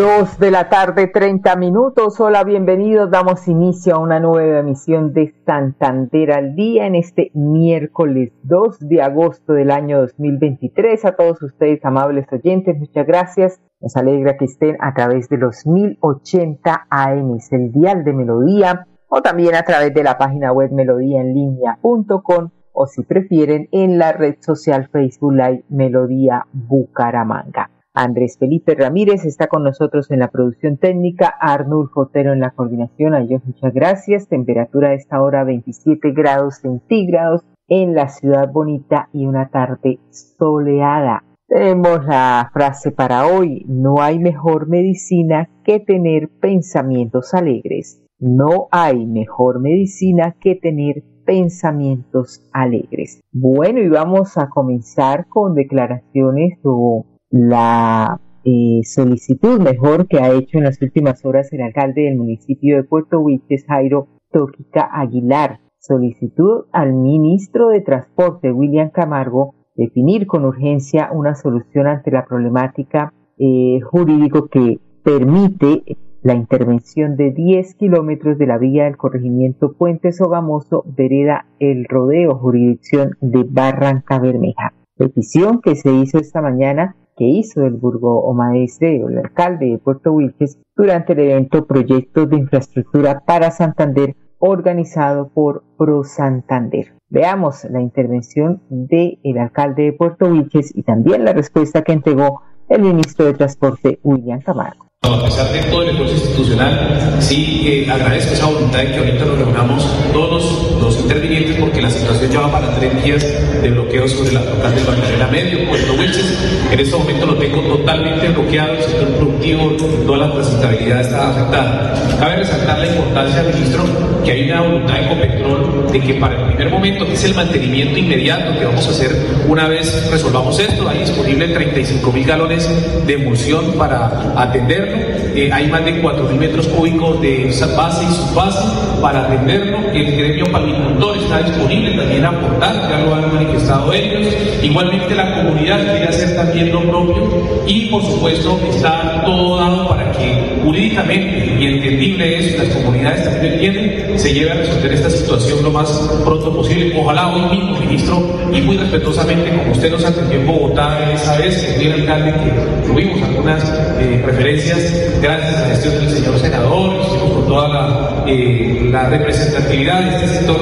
Dos 0.00 0.38
de 0.38 0.50
la 0.50 0.70
tarde, 0.70 1.08
30 1.08 1.56
minutos. 1.56 2.18
Hola, 2.20 2.42
bienvenidos. 2.42 3.10
Damos 3.10 3.46
inicio 3.48 3.96
a 3.96 3.98
una 3.98 4.18
nueva 4.18 4.60
emisión 4.60 5.12
de 5.12 5.34
Santander 5.44 6.32
al 6.32 6.54
Día 6.54 6.86
en 6.86 6.94
este 6.94 7.30
miércoles 7.34 8.32
2 8.44 8.78
de 8.88 9.02
agosto 9.02 9.52
del 9.52 9.70
año 9.70 10.00
2023. 10.00 11.04
A 11.04 11.16
todos 11.16 11.42
ustedes, 11.42 11.84
amables 11.84 12.24
oyentes, 12.32 12.78
muchas 12.78 13.06
gracias. 13.06 13.60
Nos 13.78 13.94
alegra 13.94 14.38
que 14.38 14.46
estén 14.46 14.78
a 14.80 14.94
través 14.94 15.28
de 15.28 15.36
los 15.36 15.66
1080 15.66 16.86
AM, 16.88 17.38
el 17.50 17.70
dial 17.70 18.02
de 18.02 18.14
Melodía, 18.14 18.86
o 19.06 19.20
también 19.20 19.54
a 19.54 19.64
través 19.64 19.92
de 19.92 20.02
la 20.02 20.16
página 20.16 20.50
web 20.50 20.70
melodíaenlínea.com 20.72 22.48
o 22.72 22.86
si 22.86 23.02
prefieren 23.02 23.68
en 23.70 23.98
la 23.98 24.12
red 24.12 24.36
social 24.40 24.88
Facebook 24.90 25.34
Live 25.34 25.64
Melodía 25.68 26.46
Bucaramanga. 26.54 27.68
Andrés 27.92 28.36
Felipe 28.38 28.76
Ramírez 28.76 29.24
está 29.24 29.48
con 29.48 29.64
nosotros 29.64 30.10
en 30.10 30.20
la 30.20 30.28
producción 30.28 30.76
técnica, 30.76 31.26
Arnulfo 31.40 32.02
Otero 32.02 32.32
en 32.32 32.40
la 32.40 32.52
coordinación. 32.52 33.14
A 33.14 33.20
muchas 33.20 33.74
gracias. 33.74 34.28
Temperatura 34.28 34.90
a 34.90 34.94
esta 34.94 35.20
hora 35.20 35.42
27 35.42 36.12
grados 36.12 36.58
centígrados 36.58 37.42
en 37.66 37.94
la 37.94 38.08
ciudad 38.08 38.50
bonita 38.52 39.08
y 39.12 39.26
una 39.26 39.48
tarde 39.48 39.98
soleada. 40.10 41.24
Tenemos 41.48 42.04
la 42.06 42.48
frase 42.52 42.92
para 42.92 43.26
hoy, 43.26 43.64
no 43.66 44.00
hay 44.00 44.20
mejor 44.20 44.68
medicina 44.68 45.50
que 45.64 45.80
tener 45.80 46.28
pensamientos 46.40 47.34
alegres. 47.34 48.04
No 48.20 48.68
hay 48.70 49.04
mejor 49.06 49.60
medicina 49.60 50.36
que 50.40 50.54
tener 50.54 51.02
pensamientos 51.24 52.48
alegres. 52.52 53.20
Bueno, 53.32 53.80
y 53.80 53.88
vamos 53.88 54.38
a 54.38 54.48
comenzar 54.48 55.26
con 55.26 55.54
declaraciones 55.54 56.58
o 56.62 57.06
la 57.30 58.20
eh, 58.44 58.80
solicitud 58.84 59.60
mejor 59.60 60.06
que 60.08 60.18
ha 60.18 60.32
hecho 60.32 60.58
en 60.58 60.64
las 60.64 60.80
últimas 60.82 61.24
horas 61.24 61.52
el 61.52 61.62
alcalde 61.62 62.02
del 62.02 62.16
municipio 62.16 62.76
de 62.76 62.84
Puerto 62.84 63.20
Wilches, 63.20 63.64
Jairo 63.66 64.08
Tóquica 64.30 64.88
Aguilar. 64.92 65.60
Solicitud 65.78 66.66
al 66.72 66.92
ministro 66.92 67.68
de 67.68 67.80
Transporte, 67.80 68.52
William 68.52 68.90
Camargo, 68.90 69.54
definir 69.76 70.26
con 70.26 70.44
urgencia 70.44 71.08
una 71.10 71.34
solución 71.34 71.86
ante 71.86 72.10
la 72.10 72.26
problemática 72.26 73.14
eh, 73.38 73.80
jurídico 73.80 74.48
que 74.48 74.78
permite 75.02 75.82
la 76.22 76.34
intervención 76.34 77.16
de 77.16 77.30
10 77.30 77.76
kilómetros 77.76 78.36
de 78.36 78.46
la 78.46 78.58
vía 78.58 78.84
del 78.84 78.98
corregimiento 78.98 79.72
Puente 79.72 80.12
Sogamoso, 80.12 80.84
vereda 80.86 81.46
El 81.58 81.86
Rodeo, 81.88 82.34
jurisdicción 82.34 83.16
de 83.22 83.44
Barranca 83.48 84.18
Bermeja. 84.18 84.74
Petición 84.98 85.62
que 85.62 85.76
se 85.76 85.90
hizo 85.94 86.18
esta 86.18 86.42
mañana 86.42 86.94
que 87.20 87.26
hizo 87.26 87.66
el 87.66 87.74
Burgo 87.74 88.22
o 88.22 88.32
Maestre, 88.32 88.96
el 88.96 89.18
alcalde 89.18 89.66
de 89.66 89.78
Puerto 89.78 90.10
Wilches, 90.10 90.58
durante 90.74 91.12
el 91.12 91.18
evento 91.18 91.66
Proyectos 91.66 92.30
de 92.30 92.36
Infraestructura 92.36 93.20
para 93.26 93.50
Santander 93.50 94.16
organizado 94.38 95.28
por 95.28 95.62
Pro 95.76 96.02
Santander. 96.02 96.94
Veamos 97.10 97.64
la 97.64 97.82
intervención 97.82 98.62
del 98.70 99.18
el 99.22 99.36
alcalde 99.36 99.82
de 99.82 99.92
Puerto 99.92 100.30
Wilches 100.30 100.74
y 100.74 100.82
también 100.82 101.26
la 101.26 101.34
respuesta 101.34 101.82
que 101.82 101.92
entregó 101.92 102.40
el 102.70 102.80
ministro 102.80 103.26
de 103.26 103.34
Transporte, 103.34 104.00
William 104.02 104.40
Camargo. 104.40 104.89
A 105.02 105.24
pesar 105.24 105.50
de 105.50 105.62
todo 105.70 105.82
el 105.82 105.88
esfuerzo 105.88 106.14
institucional, 106.14 107.16
sí 107.20 107.62
eh, 107.64 107.90
agradezco 107.90 108.34
esa 108.34 108.44
voluntad 108.44 108.80
de 108.80 108.92
que 108.92 108.98
ahorita 108.98 109.24
nos 109.24 109.38
reunamos 109.38 110.12
todos 110.12 110.78
los, 110.78 111.00
intervinientes 111.00 111.56
porque 111.58 111.80
la 111.80 111.90
situación 111.90 112.30
ya 112.30 112.40
va 112.40 112.52
para 112.52 112.74
tres 112.78 113.02
días 113.02 113.26
de 113.62 113.70
bloqueo 113.70 114.06
sobre 114.06 114.32
la 114.32 114.44
local 114.44 114.74
del 114.74 114.84
Magdalena 114.84 115.26
Medio, 115.28 115.68
Puerto 115.70 115.94
Wilches. 115.94 116.38
En 116.70 116.80
este 116.80 116.94
momento 116.94 117.26
lo 117.26 117.38
tengo 117.38 117.62
totalmente 117.62 118.28
bloqueado, 118.28 118.74
el 118.74 118.82
sector 118.82 119.08
productivo, 119.16 119.70
toda 120.06 120.18
la 120.18 120.32
transitabilidad 120.34 121.00
está 121.00 121.30
afectada. 121.30 122.16
Cabe 122.20 122.36
resaltar 122.36 122.78
la 122.78 122.86
importancia, 122.86 123.42
ministro, 123.42 123.84
que 124.22 124.32
hay 124.32 124.50
una 124.50 124.60
voluntad 124.60 124.94
de 124.94 125.08
Copetrol 125.08 125.92
de 125.92 126.00
que 126.00 126.14
para 126.14 126.36
el 126.36 126.49
primer 126.60 126.74
momento, 126.74 127.06
que 127.06 127.14
es 127.14 127.24
el 127.24 127.34
mantenimiento 127.34 127.96
inmediato 127.96 128.58
que 128.58 128.66
vamos 128.66 128.86
a 128.86 128.90
hacer 128.90 129.16
una 129.48 129.66
vez 129.66 130.10
resolvamos 130.10 130.58
esto, 130.60 130.86
hay 130.86 130.98
disponible 130.98 131.48
35 131.48 132.12
mil 132.12 132.26
galones 132.26 132.68
de 133.06 133.14
emulsión 133.14 133.72
para 133.78 134.34
atender 134.36 135.20
eh, 135.34 135.50
hay 135.52 135.68
más 135.68 135.84
de 135.84 136.02
4.000 136.02 136.32
metros 136.36 136.66
cúbicos 136.68 137.20
de 137.20 137.52
base 137.76 138.04
y 138.04 138.12
subbase 138.12 138.58
para 139.00 139.26
atenderlo. 139.26 139.78
El 139.94 140.16
gremio 140.16 140.44
palmicultor 140.50 141.16
está 141.18 141.42
disponible 141.42 141.96
también 141.96 142.24
a 142.24 142.28
aportar, 142.28 142.90
ya 142.90 142.98
lo 142.98 143.14
han 143.14 143.34
manifestado 143.34 143.92
ellos. 143.92 144.34
Igualmente 144.62 145.14
la 145.14 145.36
comunidad 145.36 145.80
quiere 145.90 146.08
hacer 146.08 146.34
también 146.34 146.72
lo 146.72 146.82
propio 146.82 147.62
y 147.66 147.86
por 147.86 148.02
supuesto 148.02 148.60
está 148.68 149.22
todo 149.24 149.58
dado 149.58 149.88
para 149.88 150.10
que 150.12 150.60
jurídicamente 150.64 151.56
y 151.60 151.66
entendible 151.66 152.38
es, 152.38 152.58
las 152.58 152.68
comunidades 152.76 153.24
también 153.24 153.54
entienden, 153.54 154.18
se 154.18 154.34
lleve 154.34 154.50
a 154.50 154.54
resolver 154.54 154.92
esta 154.92 155.10
situación 155.10 155.62
lo 155.62 155.70
más 155.70 155.90
pronto 156.24 156.49
posible. 156.54 156.92
Ojalá 156.98 157.28
hoy 157.28 157.56
mismo, 157.56 157.80
ministro, 157.80 158.22
y 158.52 158.60
muy 158.60 158.76
respetuosamente, 158.76 159.50
como 159.50 159.72
usted 159.72 159.90
nos 159.90 160.04
atendió 160.04 160.40
en 160.40 160.46
Bogotá 160.46 161.10
esa 161.12 161.36
vez, 161.36 161.76
el 161.80 161.92
alcalde, 161.92 162.32
que 162.32 162.86
tuvimos 162.86 163.22
algunas 163.22 163.62
eh, 163.98 164.22
referencias 164.24 164.78
gracias 165.20 165.56
a 165.56 165.60
la 165.60 165.68
gestión 165.68 165.94
del 165.98 166.10
señor 166.10 166.38
senador, 166.38 166.98
con 167.32 167.46
toda 167.46 167.68
la, 167.68 168.24
eh, 168.26 168.88
la, 168.90 169.08
representatividad 169.08 170.00
de 170.00 170.16
este 170.16 170.28
sector. 170.38 170.60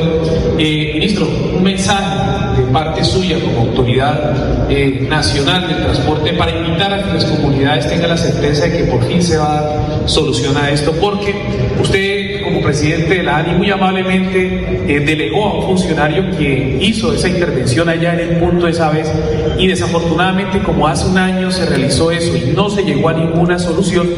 Eh, 0.59 0.91
ministro, 0.95 1.27
un 1.57 1.63
mensaje 1.63 2.61
de 2.61 2.73
parte 2.73 3.05
suya 3.05 3.39
como 3.41 3.69
autoridad 3.69 4.69
nacional 5.09 5.69
del 5.69 5.83
transporte 5.83 6.33
para 6.33 6.51
invitar 6.51 6.93
a 6.93 7.03
que 7.03 7.15
las 7.15 7.25
comunidades 7.25 7.89
tengan 7.89 8.11
la 8.11 8.17
certeza 8.17 8.67
de 8.67 8.79
que 8.79 8.85
por 8.85 9.03
fin 9.05 9.23
se 9.23 9.37
va 9.37 9.59
a 9.59 9.63
dar 9.63 9.89
solución 10.07 10.57
a 10.57 10.71
esto, 10.71 10.93
porque 11.01 11.35
usted 11.81 12.18
como 12.59 12.63
presidente 12.63 13.15
de 13.15 13.23
la 13.23 13.39
ANI 13.39 13.55
muy 13.55 13.71
amablemente 13.71 14.85
delegó 15.05 15.47
a 15.47 15.55
un 15.59 15.63
funcionario 15.67 16.31
que 16.37 16.79
hizo 16.81 17.13
esa 17.13 17.29
intervención 17.29 17.89
allá 17.89 18.15
en 18.15 18.21
el 18.21 18.37
punto 18.39 18.67
esa 18.67 18.91
vez 18.91 19.11
y 19.59 19.67
desafortunadamente 19.67 20.61
como 20.61 20.87
hace 20.87 21.09
un 21.09 21.19
año 21.19 21.51
se 21.51 21.67
realizó 21.67 22.11
eso 22.11 22.37
y 22.37 22.53
no 22.55 22.71
se 22.71 22.83
llegó 22.83 23.09
a 23.09 23.15
ninguna 23.15 23.59
solución, 23.59 24.09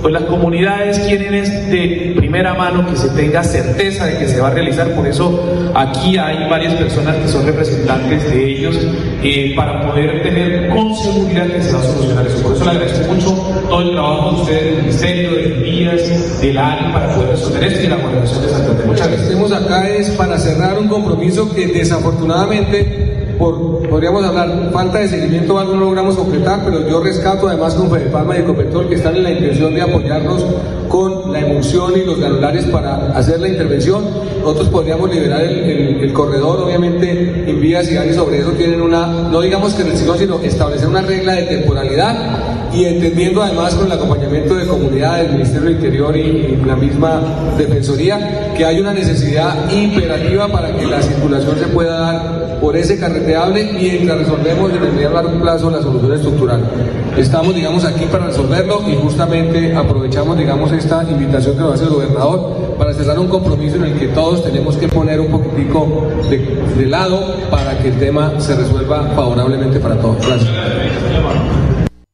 pues 0.00 0.12
las 0.12 0.24
comunidades 0.24 0.98
quieren 1.00 1.34
es 1.34 1.70
de 1.70 2.12
primera 2.16 2.54
mano 2.54 2.86
que 2.86 2.96
se 2.96 3.08
tenga 3.10 3.42
certeza 3.42 4.06
de 4.06 4.18
que 4.18 4.28
se 4.28 4.40
va 4.40 4.48
a 4.48 4.50
realizar. 4.50 4.90
Por 4.94 5.06
eso 5.06 5.72
aquí 5.74 6.16
hay 6.16 6.48
varias 6.48 6.74
personas 6.74 7.16
que 7.16 7.28
son 7.28 7.46
representantes 7.46 8.30
de 8.30 8.50
ellos 8.50 8.76
eh, 9.22 9.54
para 9.56 9.80
poder 9.80 10.22
tener 10.22 10.68
con 10.68 10.94
seguridad 10.94 11.46
que 11.46 11.62
se 11.62 11.72
va 11.72 11.80
a 11.80 11.82
solucionar 11.82 12.26
eso. 12.26 12.42
Por 12.42 12.54
eso 12.54 12.64
le 12.64 12.70
agradezco 12.70 13.12
mucho 13.12 13.30
todo 13.68 13.80
el 13.80 13.90
trabajo 13.92 14.30
de 14.30 14.42
ustedes 14.42 14.64
del 14.64 14.76
Ministerio, 14.76 15.34
de 15.34 15.42
Vías, 15.62 16.40
del 16.40 16.58
ANI 16.58 16.92
para 16.92 17.14
poder 17.14 17.30
resolver 17.30 17.64
esto 17.64 17.83
la 17.88 17.96
de 17.96 18.26
Santander. 18.26 19.14
Estemos 19.14 19.52
acá 19.52 19.88
es 19.88 20.10
para 20.10 20.38
cerrar 20.38 20.78
un 20.78 20.88
compromiso 20.88 21.52
que 21.54 21.66
desafortunadamente 21.66 23.23
podríamos 23.50 24.24
hablar, 24.24 24.70
falta 24.72 24.98
de 24.98 25.08
seguimiento 25.08 25.58
algo 25.58 25.74
no 25.74 25.80
logramos 25.80 26.16
completar, 26.16 26.62
pero 26.64 26.88
yo 26.88 27.00
rescato 27.00 27.48
además 27.48 27.74
con 27.74 27.90
Palma 28.10 28.36
y 28.36 28.40
Ecopetrol 28.40 28.88
que 28.88 28.94
están 28.94 29.16
en 29.16 29.24
la 29.24 29.30
intención 29.32 29.74
de 29.74 29.82
apoyarnos 29.82 30.44
con 30.88 31.32
la 31.32 31.40
emulsión 31.40 31.92
y 31.96 32.04
los 32.04 32.18
granulares 32.18 32.64
para 32.66 33.16
hacer 33.16 33.40
la 33.40 33.48
intervención. 33.48 34.04
Nosotros 34.40 34.68
podríamos 34.68 35.12
liberar 35.12 35.42
el, 35.42 36.12
corredor, 36.12 36.60
obviamente, 36.60 37.44
en 37.46 37.60
vías 37.60 37.90
y 37.90 37.96
áreas 37.96 38.16
sobre 38.16 38.38
eso 38.38 38.50
tienen 38.52 38.80
una, 38.80 39.06
no 39.06 39.40
digamos 39.40 39.74
que 39.74 39.82
restricción, 39.82 40.18
sino 40.18 40.38
establecer 40.40 40.88
una 40.88 41.02
regla 41.02 41.32
de 41.34 41.42
temporalidad 41.42 42.70
y 42.72 42.84
entendiendo 42.84 43.42
además 43.42 43.74
con 43.74 43.86
el 43.86 43.92
acompañamiento 43.92 44.54
de 44.56 44.66
comunidad 44.66 45.18
del 45.18 45.32
Ministerio 45.32 45.62
del 45.62 45.74
Interior 45.74 46.16
y, 46.16 46.58
la 46.64 46.76
misma 46.76 47.20
Defensoría 47.58 48.52
que 48.56 48.64
hay 48.64 48.80
una 48.80 48.92
necesidad 48.92 49.70
imperativa 49.70 50.48
para 50.48 50.74
que 50.74 50.86
la 50.86 51.02
circulación 51.02 51.58
se 51.58 51.66
pueda 51.66 51.98
dar 51.98 52.43
por 52.60 52.76
ese 52.76 52.98
carreteable 52.98 53.70
mientras 53.72 54.18
resolvemos 54.18 54.72
en 54.72 54.82
el 54.82 54.92
medio 54.92 55.10
largo 55.10 55.38
plazo 55.40 55.70
la 55.70 55.80
solución 55.80 56.12
estructural. 56.12 56.62
Estamos, 57.16 57.54
digamos, 57.54 57.84
aquí 57.84 58.04
para 58.06 58.26
resolverlo 58.26 58.80
y 58.88 58.96
justamente 58.96 59.74
aprovechamos, 59.74 60.36
digamos, 60.36 60.72
esta 60.72 61.04
invitación 61.04 61.54
que 61.54 61.60
nos 61.60 61.74
hace 61.74 61.84
el 61.84 61.90
gobernador 61.90 62.74
para 62.78 62.92
cerrar 62.92 63.18
un 63.18 63.28
compromiso 63.28 63.76
en 63.76 63.84
el 63.84 63.98
que 63.98 64.08
todos 64.08 64.42
tenemos 64.42 64.76
que 64.76 64.88
poner 64.88 65.20
un 65.20 65.30
poquitico 65.30 66.08
de, 66.28 66.86
lado 66.86 67.18
para 67.50 67.78
que 67.78 67.88
el 67.88 67.98
tema 67.98 68.38
se 68.40 68.54
resuelva 68.54 69.04
favorablemente 69.14 69.80
para 69.80 69.96
todos. 69.96 70.16
Gracias. 70.26 70.50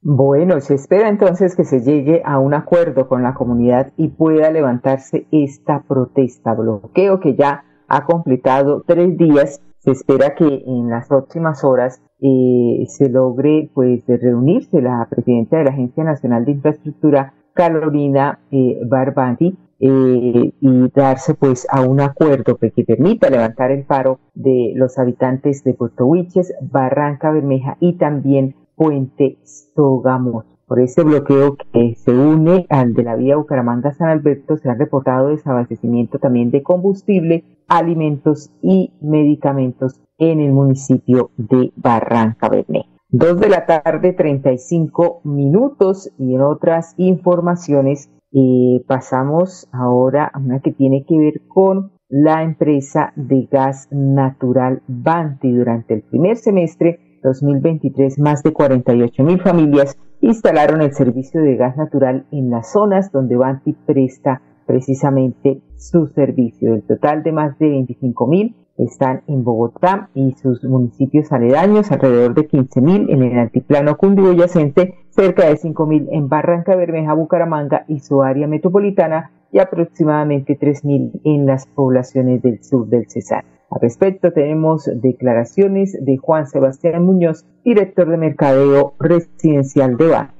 Bueno, 0.02 0.60
se 0.60 0.75
espera 0.75 1.08
entonces 1.08 1.54
que 1.54 1.64
se 1.64 1.81
llegue 1.81 2.22
a 2.25 2.38
un 2.38 2.54
acuerdo 2.54 3.06
con 3.06 3.22
la 3.22 3.34
comunidad 3.34 3.92
y 3.96 4.08
pueda 4.08 4.50
levantarse 4.50 5.26
esta 5.31 5.84
protesta, 5.87 6.54
bloqueo 6.54 7.20
que 7.20 7.34
ya 7.34 7.64
ha 7.87 8.04
completado 8.04 8.82
tres 8.87 9.16
días. 9.19 9.60
Se 9.80 9.92
espera 9.92 10.34
que 10.34 10.62
en 10.66 10.90
las 10.90 11.08
próximas 11.08 11.64
horas 11.64 12.02
eh, 12.20 12.84
se 12.88 13.08
logre 13.08 13.70
pues 13.72 14.02
reunirse 14.06 14.82
la 14.82 15.06
presidenta 15.08 15.56
de 15.56 15.64
la 15.64 15.70
Agencia 15.70 16.04
Nacional 16.04 16.44
de 16.44 16.52
Infraestructura, 16.52 17.32
Carolina 17.54 18.40
eh, 18.50 18.78
Barbanti, 18.84 19.56
eh, 19.82 20.52
y 20.60 20.88
darse 20.94 21.32
pues 21.32 21.66
a 21.70 21.80
un 21.80 22.02
acuerdo 22.02 22.58
que, 22.58 22.70
permita 22.84 23.30
levantar 23.30 23.70
el 23.70 23.84
paro 23.84 24.20
de 24.34 24.74
los 24.76 24.98
habitantes 24.98 25.64
de 25.64 25.72
Puerto 25.72 26.04
Huiches, 26.04 26.52
Barranca 26.60 27.30
Bermeja 27.30 27.78
y 27.80 27.94
también 27.94 28.54
Puente 28.76 29.38
Sogamos. 29.44 30.44
Por 30.70 30.78
este 30.78 31.02
bloqueo 31.02 31.56
que 31.72 31.96
se 31.96 32.12
une 32.12 32.64
al 32.69 32.94
de 32.94 33.02
la 33.02 33.17
vía 33.17 33.37
Bucaramanga-San 33.37 34.08
Alberto 34.08 34.56
se 34.56 34.70
ha 34.70 34.75
reportado 34.75 35.31
desabastecimiento 35.31 36.20
también 36.20 36.52
de 36.52 36.62
combustible, 36.62 37.43
alimentos 37.67 38.52
y 38.62 38.93
medicamentos 39.00 40.00
en 40.17 40.38
el 40.38 40.52
municipio 40.52 41.32
de 41.37 41.72
Barranca 41.75 42.49
Bermeja. 42.49 42.88
Dos 43.08 43.40
de 43.40 43.49
la 43.49 43.67
tarde, 43.67 44.12
35 44.12 45.22
minutos 45.25 46.12
y 46.17 46.37
en 46.37 46.43
otras 46.43 46.94
informaciones 46.99 48.08
eh, 48.31 48.84
pasamos 48.87 49.69
ahora 49.73 50.31
a 50.32 50.38
una 50.38 50.61
que 50.61 50.70
tiene 50.70 51.05
que 51.05 51.19
ver 51.19 51.40
con 51.49 51.90
la 52.08 52.44
empresa 52.44 53.12
de 53.16 53.49
gas 53.50 53.88
natural 53.90 54.82
Banti 54.87 55.50
durante 55.50 55.94
el 55.94 56.02
primer 56.02 56.37
semestre 56.37 57.09
2023, 57.22 58.19
más 58.19 58.43
de 58.43 58.52
48 58.52 59.22
mil 59.22 59.40
familias 59.40 59.96
instalaron 60.20 60.82
el 60.82 60.93
servicio 60.93 61.43
de 61.43 61.56
gas 61.56 61.76
natural 61.76 62.26
en 62.31 62.50
las 62.50 62.72
zonas 62.72 63.11
donde 63.12 63.37
Banti 63.37 63.72
presta 63.72 64.43
precisamente 64.67 65.61
su 65.76 66.06
servicio. 66.08 66.75
El 66.75 66.82
total 66.82 67.22
de 67.22 67.32
más 67.32 67.58
de 67.58 67.69
25 67.70 68.26
mil 68.26 68.55
están 68.76 69.22
en 69.26 69.44
Bogotá 69.44 70.11
y 70.14 70.32
sus 70.32 70.62
municipios 70.64 71.32
aledaños, 71.32 71.90
alrededor 71.90 72.34
de 72.34 72.46
15 72.46 72.81
mil 72.81 73.11
en 73.11 73.23
el 73.23 73.38
altiplano 73.38 73.96
cundiboyacense, 73.96 74.94
cerca 75.11 75.49
de 75.49 75.56
5 75.56 75.87
mil 75.87 76.08
en 76.12 76.28
Barranca 76.28 76.76
Bermeja, 76.76 77.14
Bucaramanga 77.14 77.84
y 77.88 78.00
su 78.00 78.23
área 78.23 78.46
metropolitana 78.46 79.32
y 79.52 79.58
aproximadamente 79.58 80.56
3 80.58 80.85
mil 80.85 81.20
en 81.25 81.47
las 81.47 81.67
poblaciones 81.67 82.43
del 82.43 82.62
sur 82.62 82.87
del 82.88 83.08
Cesar. 83.08 83.44
Al 83.70 83.81
respecto 83.81 84.32
tenemos 84.32 84.91
declaraciones 84.93 85.97
de 86.00 86.17
Juan 86.17 86.49
Sebastián 86.49 87.05
Muñoz, 87.05 87.44
director 87.64 88.08
de 88.08 88.17
mercadeo 88.17 88.94
residencial 88.99 89.97
de 89.97 90.08
BAN. 90.08 90.31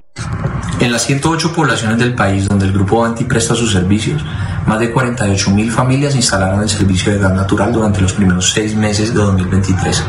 En 0.81 0.91
las 0.91 1.03
108 1.03 1.53
poblaciones 1.55 1.99
del 1.99 2.15
país 2.15 2.47
donde 2.47 2.65
el 2.65 2.73
Grupo 2.73 3.01
Banti 3.01 3.23
presta 3.23 3.53
sus 3.53 3.71
servicios, 3.71 4.25
más 4.65 4.79
de 4.79 4.91
48 4.91 5.51
mil 5.51 5.71
familias 5.71 6.15
instalaron 6.15 6.61
el 6.61 6.69
servicio 6.69 7.13
de 7.13 7.19
gas 7.19 7.33
natural 7.33 7.71
durante 7.71 8.01
los 8.01 8.13
primeros 8.13 8.51
seis 8.51 8.75
meses 8.75 9.13
de 9.13 9.19
2023, 9.19 10.03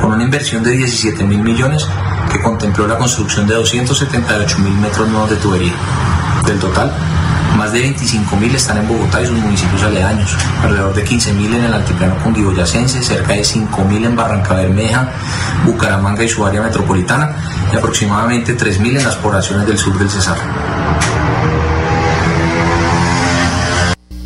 con 0.00 0.12
una 0.12 0.22
inversión 0.22 0.62
de 0.62 0.70
17 0.70 1.24
mil 1.24 1.42
millones 1.42 1.86
que 2.32 2.40
contempló 2.40 2.86
la 2.86 2.96
construcción 2.96 3.46
de 3.48 3.54
278 3.54 4.58
mil 4.60 4.74
metros 4.74 5.08
nuevos 5.08 5.30
de 5.30 5.36
tubería. 5.36 5.72
Del 6.46 6.58
total, 6.60 6.92
más 7.56 7.72
de 7.72 7.80
25.000 7.80 8.54
están 8.54 8.78
en 8.78 8.88
Bogotá 8.88 9.22
y 9.22 9.26
sus 9.26 9.38
municipios 9.38 9.82
aledaños, 9.82 10.36
alrededor 10.62 10.94
de 10.94 11.04
15.000 11.04 11.56
en 11.56 11.64
el 11.64 11.74
altiplano 11.74 12.16
cundiboyacense, 12.22 13.02
cerca 13.02 13.32
de 13.32 13.40
5.000 13.40 14.06
en 14.06 14.16
Barranca 14.16 14.54
Bermeja, 14.54 15.08
Bucaramanga 15.64 16.24
y 16.24 16.28
su 16.28 16.44
área 16.44 16.62
metropolitana 16.62 17.34
y 17.72 17.76
aproximadamente 17.76 18.56
3.000 18.56 18.98
en 18.98 19.04
las 19.04 19.16
poblaciones 19.16 19.66
del 19.66 19.78
sur 19.78 19.98
del 19.98 20.08
Cesar. 20.08 20.36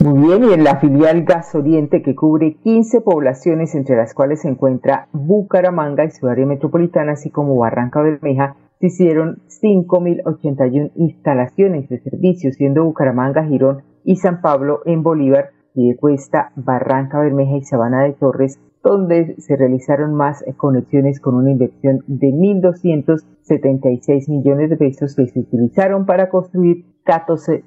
Muy 0.03 0.27
bien, 0.27 0.51
y 0.51 0.53
en 0.53 0.65
la 0.65 0.81
filial 0.81 1.23
Gas 1.23 1.55
Oriente 1.55 2.03
que 2.03 2.17
cubre 2.17 2.57
15 2.65 3.03
poblaciones 3.03 3.77
entre 3.77 3.97
las 3.97 4.15
cuales 4.15 4.41
se 4.43 4.49
encuentra 4.49 5.07
Bucaramanga 5.13 6.05
y 6.05 6.11
su 6.11 6.27
área 6.27 6.45
metropolitana, 6.45 7.13
así 7.13 7.31
como 7.31 7.57
Barranca 7.57 8.03
Bermeja, 8.03 8.57
se 8.83 8.89
hicieron 8.89 9.39
5.081 9.47 10.91
instalaciones 10.97 11.89
de 11.89 12.01
servicio, 12.01 12.51
siendo 12.51 12.83
Bucaramanga, 12.83 13.45
Girón 13.45 13.83
y 14.03 14.17
San 14.17 14.41
Pablo 14.41 14.81
en 14.87 15.05
Bolívar, 15.05 15.51
y 15.75 15.91
de 15.91 15.97
Cuesta, 15.97 16.51
Barranca 16.57 17.21
Bermeja 17.21 17.57
y 17.57 17.63
Sabana 17.63 18.03
de 18.03 18.15
Torres, 18.15 18.59
donde 18.83 19.37
se 19.39 19.55
realizaron 19.55 20.15
más 20.15 20.45
conexiones 20.57 21.21
con 21.21 21.37
una 21.37 21.53
inversión 21.53 22.01
de 22.09 22.33
1.276 22.33 24.29
millones 24.29 24.69
de 24.69 24.77
pesos 24.77 25.15
que 25.15 25.29
se 25.29 25.39
utilizaron 25.39 26.05
para 26.05 26.29
construir 26.29 26.85
14 27.05 27.63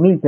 mil 0.00 0.20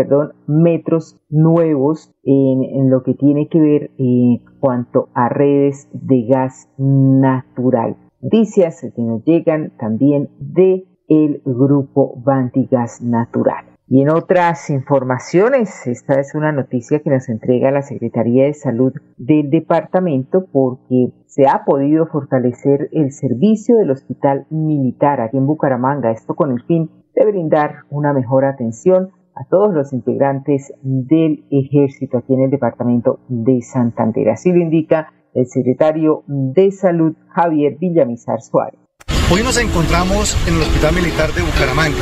metros 0.48 1.20
nuevos 1.30 2.12
en, 2.24 2.90
lo 2.90 3.04
que 3.04 3.14
tiene 3.14 3.46
que 3.48 3.60
ver 3.60 3.90
en 3.96 4.42
cuanto 4.58 5.08
a 5.14 5.28
redes 5.28 5.88
de 5.92 6.26
gas 6.26 6.68
natural 6.76 7.96
noticias 8.22 8.80
que 8.80 9.02
nos 9.02 9.24
llegan 9.24 9.72
también 9.78 10.30
de 10.38 10.86
el 11.08 11.42
grupo 11.44 12.14
Bantigas 12.24 13.02
Natural. 13.02 13.66
Y 13.88 14.00
en 14.00 14.08
otras 14.08 14.70
informaciones, 14.70 15.86
esta 15.86 16.18
es 16.18 16.34
una 16.34 16.52
noticia 16.52 17.00
que 17.00 17.10
nos 17.10 17.28
entrega 17.28 17.70
la 17.70 17.82
Secretaría 17.82 18.44
de 18.44 18.54
Salud 18.54 18.92
del 19.18 19.50
departamento 19.50 20.46
porque 20.50 21.12
se 21.26 21.46
ha 21.46 21.64
podido 21.66 22.06
fortalecer 22.06 22.88
el 22.92 23.12
servicio 23.12 23.76
del 23.76 23.90
Hospital 23.90 24.46
Militar 24.48 25.20
aquí 25.20 25.36
en 25.36 25.46
Bucaramanga, 25.46 26.10
esto 26.10 26.34
con 26.34 26.52
el 26.52 26.62
fin 26.62 26.90
de 27.14 27.26
brindar 27.26 27.80
una 27.90 28.14
mejor 28.14 28.46
atención 28.46 29.10
a 29.34 29.44
todos 29.44 29.74
los 29.74 29.92
integrantes 29.92 30.72
del 30.82 31.44
ejército 31.50 32.18
aquí 32.18 32.34
en 32.34 32.44
el 32.44 32.50
departamento 32.50 33.20
de 33.28 33.60
Santander. 33.60 34.30
Así 34.30 34.52
lo 34.52 34.60
indica 34.60 35.12
el 35.34 35.46
secretario 35.46 36.24
de 36.26 36.70
Salud 36.70 37.14
Javier 37.28 37.76
Villamizar 37.78 38.40
Suárez. 38.40 38.80
Hoy 39.30 39.42
nos 39.42 39.56
encontramos 39.56 40.36
en 40.46 40.56
el 40.56 40.62
Hospital 40.62 40.94
Militar 40.94 41.32
de 41.32 41.42
Bucaramanga 41.42 41.96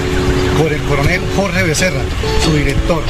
con 0.58 0.72
el 0.72 0.82
coronel 0.82 1.20
Jorge 1.36 1.62
Becerra, 1.62 2.02
su 2.44 2.54
director, 2.54 3.02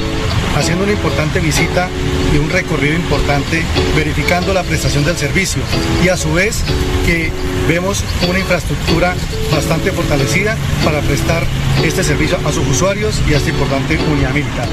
haciendo 0.56 0.84
una 0.84 0.92
importante 0.92 1.40
visita 1.40 1.88
y 2.34 2.38
un 2.38 2.50
recorrido 2.50 2.94
importante 2.94 3.62
verificando 3.96 4.52
la 4.52 4.62
prestación 4.62 5.04
del 5.04 5.16
servicio 5.16 5.62
y 6.04 6.08
a 6.08 6.16
su 6.16 6.32
vez 6.32 6.62
que 7.06 7.30
vemos 7.68 8.04
una 8.28 8.38
infraestructura 8.38 9.14
bastante 9.50 9.90
fortalecida 9.90 10.56
para 10.85 11.00
prestar 11.00 11.42
este 11.82 12.04
servicio 12.04 12.38
a 12.44 12.52
sus 12.52 12.66
usuarios 12.68 13.20
y 13.28 13.35
a 13.35 13.38
esta 13.38 13.50
importante 13.50 13.99
unidad 14.12 14.32
militar. 14.32 14.68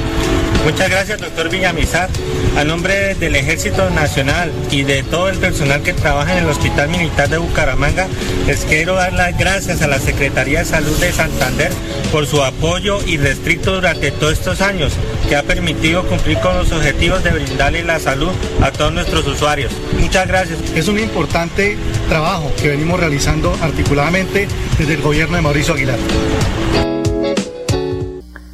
Muchas 0.64 0.90
gracias, 0.90 1.20
doctor 1.20 1.48
Villamizar. 1.48 2.10
A 2.56 2.64
nombre 2.64 3.14
del 3.14 3.36
Ejército 3.36 3.88
Nacional 3.90 4.52
y 4.70 4.82
de 4.82 5.02
todo 5.02 5.28
el 5.28 5.38
personal 5.38 5.82
que 5.82 5.94
trabaja 5.94 6.32
en 6.32 6.44
el 6.44 6.50
Hospital 6.50 6.88
Militar 6.88 7.28
de 7.28 7.38
Bucaramanga, 7.38 8.06
les 8.46 8.64
quiero 8.64 8.94
dar 8.94 9.12
las 9.28 9.38
gracias 9.38 9.82
a 9.82 9.88
la 9.88 9.98
Secretaría 9.98 10.60
de 10.60 10.64
Salud 10.64 10.98
de 11.00 11.12
Santander 11.12 11.70
por 12.10 12.24
su 12.24 12.42
apoyo 12.42 12.98
y 13.06 13.18
restricto 13.18 13.74
durante 13.74 14.10
todos 14.10 14.34
estos 14.34 14.62
años, 14.62 14.96
que 15.28 15.36
ha 15.36 15.42
permitido 15.42 16.06
cumplir 16.06 16.38
con 16.38 16.56
los 16.56 16.72
objetivos 16.72 17.22
de 17.24 17.32
brindarle 17.32 17.84
la 17.84 17.98
salud 17.98 18.30
a 18.62 18.70
todos 18.70 18.92
nuestros 18.92 19.26
usuarios. 19.26 19.76
Muchas 20.00 20.26
gracias. 20.26 20.58
Es 20.74 20.88
un 20.88 20.98
importante 20.98 21.76
trabajo 22.08 22.50
que 22.60 22.68
venimos 22.68 23.00
realizando 23.00 23.52
articuladamente 23.60 24.48
desde 24.78 24.94
el 24.94 25.02
gobierno 25.02 25.36
de 25.36 25.42
Mauricio 25.42 25.74
Aguilar. 25.74 25.98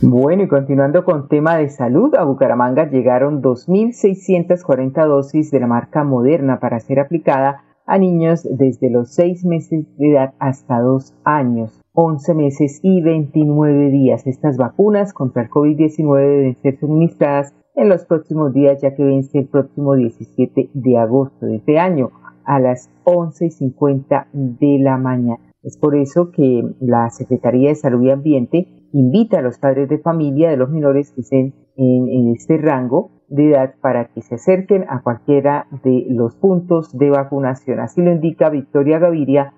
Bueno, 0.00 0.42
y 0.42 0.48
continuando 0.48 1.04
con 1.04 1.28
tema 1.28 1.56
de 1.56 1.68
salud, 1.68 2.14
a 2.16 2.24
Bucaramanga 2.24 2.90
llegaron 2.90 3.42
2.640 3.42 5.06
dosis 5.06 5.50
de 5.50 5.60
la 5.60 5.66
marca 5.66 6.04
Moderna 6.04 6.58
para 6.58 6.80
ser 6.80 7.00
aplicada 7.00 7.63
a 7.86 7.98
niños 7.98 8.46
desde 8.50 8.90
los 8.90 9.14
6 9.14 9.44
meses 9.44 9.86
de 9.96 10.12
edad 10.12 10.34
hasta 10.38 10.80
2 10.80 11.14
años, 11.24 11.80
11 11.92 12.34
meses 12.34 12.80
y 12.82 13.02
29 13.02 13.90
días. 13.90 14.26
Estas 14.26 14.56
vacunas 14.56 15.12
contra 15.12 15.42
el 15.42 15.50
COVID-19 15.50 16.18
deben 16.18 16.56
ser 16.62 16.78
suministradas 16.78 17.54
en 17.74 17.88
los 17.88 18.04
próximos 18.04 18.52
días, 18.52 18.80
ya 18.82 18.94
que 18.94 19.04
vence 19.04 19.38
el 19.38 19.48
próximo 19.48 19.94
17 19.94 20.70
de 20.72 20.98
agosto 20.98 21.46
de 21.46 21.56
este 21.56 21.78
año 21.78 22.10
a 22.44 22.60
las 22.60 22.90
11.50 23.04 24.26
de 24.32 24.78
la 24.80 24.96
mañana. 24.96 25.40
Es 25.62 25.78
por 25.78 25.96
eso 25.96 26.30
que 26.30 26.62
la 26.80 27.08
Secretaría 27.10 27.70
de 27.70 27.74
Salud 27.74 28.02
y 28.02 28.10
Ambiente 28.10 28.68
invita 28.92 29.38
a 29.38 29.42
los 29.42 29.58
padres 29.58 29.88
de 29.88 29.98
familia 29.98 30.50
de 30.50 30.58
los 30.58 30.70
menores 30.70 31.10
que 31.10 31.22
estén 31.22 31.54
en, 31.76 32.32
este 32.34 32.58
rango 32.58 33.13
de 33.28 33.50
edad 33.50 33.74
para 33.80 34.06
que 34.06 34.22
se 34.22 34.36
acerquen 34.36 34.84
a 34.88 35.00
cualquiera 35.00 35.66
de 35.82 36.06
los 36.08 36.34
puntos 36.36 36.96
de 36.96 37.10
vacunación. 37.10 37.80
Así 37.80 38.02
lo 38.02 38.12
indica 38.12 38.50
Victoria 38.50 38.98
Gaviria, 38.98 39.52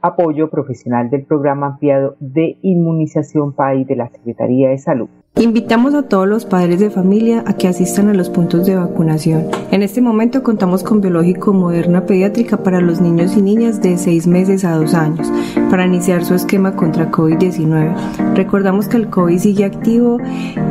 apoyo 0.00 0.50
profesional 0.50 1.10
del 1.10 1.24
programa 1.24 1.66
ampliado 1.66 2.16
de 2.20 2.58
inmunización 2.62 3.52
PAI 3.52 3.84
de 3.84 3.96
la 3.96 4.08
Secretaría 4.08 4.70
de 4.70 4.78
Salud. 4.78 5.08
Invitamos 5.36 5.94
a 5.94 6.02
todos 6.02 6.28
los 6.28 6.44
padres 6.44 6.78
de 6.78 6.90
familia 6.90 7.42
a 7.46 7.54
que 7.54 7.66
asistan 7.66 8.10
a 8.10 8.14
los 8.14 8.28
puntos 8.28 8.66
de 8.66 8.76
vacunación. 8.76 9.46
En 9.70 9.82
este 9.82 10.02
momento 10.02 10.42
contamos 10.42 10.82
con 10.82 11.00
biológico 11.00 11.54
moderna 11.54 12.04
pediátrica 12.04 12.58
para 12.58 12.82
los 12.82 13.00
niños 13.00 13.34
y 13.34 13.40
niñas 13.40 13.80
de 13.80 13.96
6 13.96 14.26
meses 14.26 14.64
a 14.66 14.76
2 14.76 14.92
años 14.94 15.32
para 15.70 15.86
iniciar 15.86 16.22
su 16.26 16.34
esquema 16.34 16.76
contra 16.76 17.10
COVID-19. 17.10 18.34
Recordamos 18.34 18.88
que 18.88 18.98
el 18.98 19.08
COVID 19.08 19.38
sigue 19.38 19.64
activo 19.64 20.18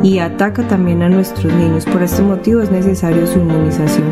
y 0.04 0.20
ataca 0.20 0.66
también 0.68 1.02
a 1.02 1.08
nuestros 1.08 1.52
niños. 1.52 1.84
Por 1.84 2.02
este 2.02 2.22
motivo 2.22 2.60
es 2.60 2.70
necesario 2.70 3.26
su 3.26 3.40
inmunización. 3.40 4.06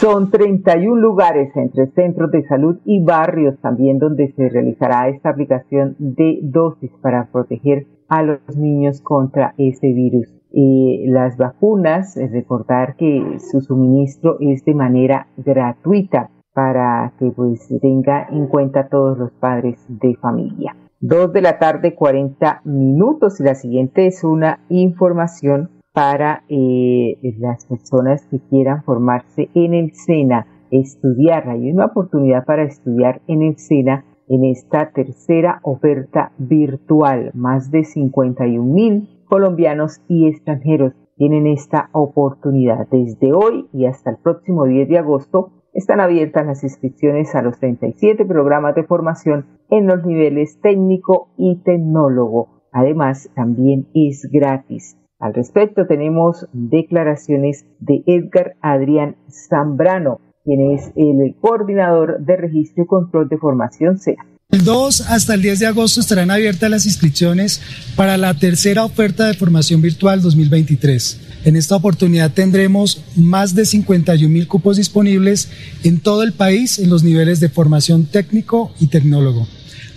Son 0.00 0.30
31 0.30 0.98
lugares 0.98 1.54
entre 1.56 1.88
centros 1.88 2.30
de 2.30 2.42
salud 2.44 2.78
y 2.86 3.04
barrios 3.04 3.60
también 3.60 3.98
donde 3.98 4.32
se 4.32 4.48
realizará 4.48 5.10
esta 5.10 5.28
aplicación 5.28 5.94
de 5.98 6.38
dosis 6.42 6.90
para 7.02 7.26
proteger 7.30 7.86
a 8.08 8.22
los 8.22 8.40
niños 8.56 9.02
contra 9.02 9.52
ese 9.58 9.92
virus. 9.92 10.34
Las 10.54 11.36
vacunas, 11.36 12.16
recordar 12.32 12.96
que 12.96 13.36
su 13.50 13.60
suministro 13.60 14.38
es 14.40 14.64
de 14.64 14.72
manera 14.72 15.26
gratuita 15.36 16.30
para 16.54 17.12
que 17.18 17.30
pues 17.32 17.68
tenga 17.82 18.26
en 18.30 18.46
cuenta 18.46 18.88
todos 18.88 19.18
los 19.18 19.32
padres 19.32 19.84
de 19.86 20.14
familia. 20.14 20.76
Dos 20.98 21.30
de 21.34 21.42
la 21.42 21.58
tarde, 21.58 21.94
40 21.94 22.62
minutos 22.64 23.38
y 23.38 23.42
la 23.42 23.54
siguiente 23.54 24.06
es 24.06 24.24
una 24.24 24.60
información 24.70 25.68
para 25.92 26.44
eh, 26.48 27.16
las 27.38 27.66
personas 27.66 28.26
que 28.30 28.38
quieran 28.48 28.84
formarse 28.84 29.50
en 29.54 29.74
el 29.74 29.92
SENA, 29.94 30.46
estudiar. 30.70 31.48
Hay 31.48 31.70
una 31.70 31.86
oportunidad 31.86 32.44
para 32.44 32.62
estudiar 32.62 33.22
en 33.26 33.42
el 33.42 33.56
SENA 33.58 34.04
en 34.28 34.44
esta 34.44 34.92
tercera 34.92 35.60
oferta 35.62 36.32
virtual. 36.38 37.32
Más 37.34 37.70
de 37.70 37.84
51 37.84 38.62
mil 38.62 39.08
colombianos 39.28 40.00
y 40.08 40.28
extranjeros 40.28 40.94
tienen 41.16 41.46
esta 41.46 41.90
oportunidad. 41.92 42.86
Desde 42.90 43.32
hoy 43.32 43.68
y 43.72 43.86
hasta 43.86 44.10
el 44.10 44.16
próximo 44.18 44.66
10 44.66 44.88
de 44.88 44.98
agosto 44.98 45.52
están 45.72 46.00
abiertas 46.00 46.46
las 46.46 46.62
inscripciones 46.62 47.34
a 47.34 47.42
los 47.42 47.58
37 47.58 48.24
programas 48.24 48.74
de 48.74 48.84
formación 48.84 49.46
en 49.68 49.86
los 49.86 50.04
niveles 50.04 50.60
técnico 50.60 51.28
y 51.36 51.62
tecnólogo. 51.62 52.62
Además, 52.72 53.30
también 53.34 53.88
es 53.94 54.28
gratis. 54.32 54.96
Al 55.20 55.34
respecto 55.34 55.86
tenemos 55.86 56.46
declaraciones 56.54 57.66
de 57.78 58.02
Edgar 58.06 58.56
Adrián 58.62 59.16
Zambrano, 59.30 60.18
quien 60.44 60.72
es 60.72 60.92
el 60.96 61.36
coordinador 61.38 62.24
de 62.24 62.36
registro 62.38 62.84
y 62.84 62.86
control 62.86 63.28
de 63.28 63.36
formación 63.36 63.98
SEA. 63.98 64.16
El 64.50 64.64
2 64.64 65.02
hasta 65.10 65.34
el 65.34 65.42
10 65.42 65.58
de 65.60 65.66
agosto 65.66 66.00
estarán 66.00 66.30
abiertas 66.30 66.70
las 66.70 66.86
inscripciones 66.86 67.60
para 67.96 68.16
la 68.16 68.32
tercera 68.34 68.82
oferta 68.82 69.26
de 69.26 69.34
formación 69.34 69.82
virtual 69.82 70.22
2023. 70.22 71.20
En 71.44 71.54
esta 71.54 71.76
oportunidad 71.76 72.32
tendremos 72.32 73.04
más 73.14 73.54
de 73.54 73.66
51 73.66 74.26
mil 74.28 74.48
cupos 74.48 74.78
disponibles 74.78 75.50
en 75.84 76.00
todo 76.00 76.22
el 76.22 76.32
país 76.32 76.78
en 76.78 76.88
los 76.88 77.04
niveles 77.04 77.40
de 77.40 77.50
formación 77.50 78.06
técnico 78.06 78.72
y 78.80 78.86
tecnólogo. 78.86 79.46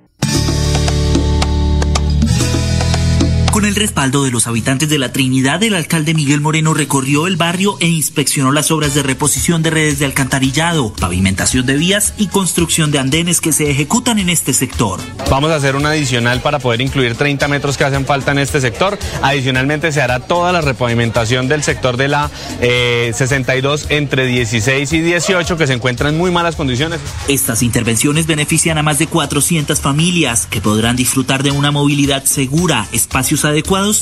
El 3.66 3.74
respaldo 3.74 4.22
de 4.22 4.30
los 4.30 4.46
habitantes 4.46 4.88
de 4.88 4.98
la 4.98 5.12
Trinidad, 5.12 5.60
el 5.62 5.74
alcalde 5.74 6.14
Miguel 6.14 6.40
Moreno 6.40 6.72
recorrió 6.72 7.26
el 7.26 7.36
barrio 7.36 7.76
e 7.80 7.88
inspeccionó 7.88 8.52
las 8.52 8.70
obras 8.70 8.94
de 8.94 9.02
reposición 9.02 9.62
de 9.62 9.70
redes 9.70 9.98
de 9.98 10.04
alcantarillado, 10.04 10.92
pavimentación 10.92 11.66
de 11.66 11.74
vías 11.74 12.14
y 12.16 12.28
construcción 12.28 12.92
de 12.92 13.00
andenes 13.00 13.40
que 13.40 13.52
se 13.52 13.68
ejecutan 13.68 14.20
en 14.20 14.28
este 14.28 14.52
sector. 14.52 15.00
Vamos 15.30 15.50
a 15.50 15.56
hacer 15.56 15.74
un 15.74 15.84
adicional 15.84 16.40
para 16.42 16.60
poder 16.60 16.80
incluir 16.80 17.16
30 17.16 17.48
metros 17.48 17.76
que 17.76 17.84
hacen 17.84 18.06
falta 18.06 18.30
en 18.30 18.38
este 18.38 18.60
sector. 18.60 18.98
Adicionalmente 19.22 19.90
se 19.90 20.00
hará 20.00 20.20
toda 20.20 20.52
la 20.52 20.60
repavimentación 20.60 21.48
del 21.48 21.64
sector 21.64 21.96
de 21.96 22.08
la 22.08 22.30
62 22.60 23.86
eh, 23.90 23.96
entre 23.96 24.26
16 24.26 24.92
y 24.92 25.00
18 25.00 25.56
que 25.56 25.66
se 25.66 25.72
encuentra 25.72 26.08
en 26.08 26.16
muy 26.16 26.30
malas 26.30 26.54
condiciones. 26.54 27.00
Estas 27.26 27.64
intervenciones 27.64 28.28
benefician 28.28 28.78
a 28.78 28.84
más 28.84 28.98
de 29.00 29.08
400 29.08 29.80
familias 29.80 30.46
que 30.46 30.60
podrán 30.60 30.94
disfrutar 30.94 31.42
de 31.42 31.50
una 31.50 31.72
movilidad 31.72 32.24
segura, 32.24 32.86
espacios 32.92 33.44
adecuados 33.44 33.55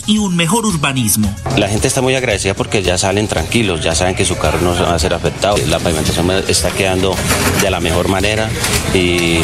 y 0.07 0.19
un 0.19 0.35
mejor 0.35 0.67
urbanismo. 0.67 1.35
La 1.57 1.69
gente 1.69 1.87
está 1.87 2.01
muy 2.01 2.15
agradecida 2.15 2.55
porque 2.55 2.83
ya 2.83 2.99
salen 2.99 3.29
tranquilos, 3.29 3.83
ya 3.83 3.95
saben 3.95 4.15
que 4.15 4.25
su 4.25 4.37
carro 4.37 4.61
no 4.61 4.73
va 4.73 4.95
a 4.95 4.99
ser 4.99 5.15
afectado. 5.15 5.57
La 5.69 5.79
pavimentación 5.79 6.31
está 6.49 6.71
quedando 6.71 7.15
de 7.63 7.71
la 7.71 7.81
mejor 7.81 8.09
manera 8.09 8.51
y, 8.93 9.39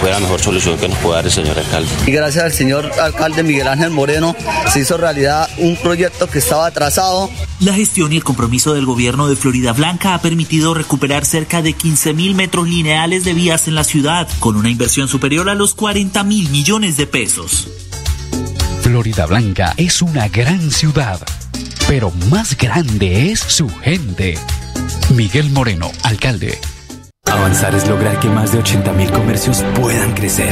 fue 0.00 0.10
la 0.10 0.20
mejor 0.20 0.40
solución 0.40 0.78
que 0.78 0.88
nos 0.88 0.98
puede 0.98 1.16
dar 1.16 1.24
el 1.24 1.32
señor 1.32 1.58
alcalde. 1.58 1.90
Y 2.06 2.12
gracias 2.12 2.44
al 2.44 2.52
señor 2.52 2.90
alcalde 3.00 3.42
Miguel 3.42 3.66
Ángel 3.66 3.90
Moreno 3.90 4.36
se 4.72 4.80
hizo 4.80 4.96
realidad 4.96 5.48
un 5.58 5.76
proyecto 5.76 6.28
que 6.28 6.38
estaba 6.38 6.66
atrasado. 6.66 7.28
La 7.58 7.74
gestión 7.74 8.12
y 8.12 8.16
el 8.16 8.24
compromiso 8.24 8.74
del 8.74 8.86
gobierno 8.86 9.28
de 9.28 9.34
Florida 9.34 9.72
Blanca 9.72 10.14
ha 10.14 10.22
permitido 10.22 10.74
recuperar 10.74 11.24
cerca 11.24 11.62
de 11.62 11.72
15 11.72 12.12
mil 12.12 12.34
metros 12.36 12.68
lineales 12.68 13.24
de 13.24 13.34
vías 13.34 13.66
en 13.66 13.74
la 13.74 13.82
ciudad, 13.82 14.28
con 14.38 14.56
una 14.56 14.70
inversión 14.70 15.08
superior 15.08 15.48
a 15.48 15.54
los 15.54 15.74
40 15.74 16.22
mil 16.22 16.48
millones 16.50 16.96
de 16.96 17.06
pesos. 17.06 17.87
Florida 18.88 19.26
Blanca 19.26 19.74
es 19.76 20.00
una 20.00 20.28
gran 20.28 20.70
ciudad, 20.70 21.20
pero 21.86 22.10
más 22.30 22.56
grande 22.56 23.30
es 23.30 23.38
su 23.38 23.68
gente. 23.68 24.38
Miguel 25.14 25.50
Moreno, 25.50 25.92
alcalde. 26.04 26.58
Avanzar 27.26 27.74
es 27.74 27.86
lograr 27.86 28.18
que 28.18 28.30
más 28.30 28.52
de 28.52 28.60
80.000 28.60 29.10
comercios 29.10 29.62
puedan 29.74 30.14
crecer, 30.14 30.50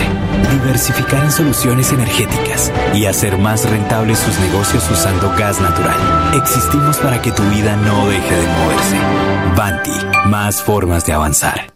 diversificar 0.50 1.24
en 1.24 1.32
soluciones 1.32 1.90
energéticas 1.92 2.70
y 2.92 3.06
hacer 3.06 3.38
más 3.38 3.64
rentables 3.70 4.18
sus 4.18 4.38
negocios 4.40 4.84
usando 4.90 5.34
gas 5.38 5.58
natural. 5.58 5.98
Existimos 6.34 6.98
para 6.98 7.22
que 7.22 7.32
tu 7.32 7.42
vida 7.44 7.74
no 7.76 8.06
deje 8.06 8.34
de 8.36 8.46
moverse. 8.46 8.96
Banti, 9.56 10.28
más 10.28 10.62
formas 10.62 11.06
de 11.06 11.14
avanzar. 11.14 11.75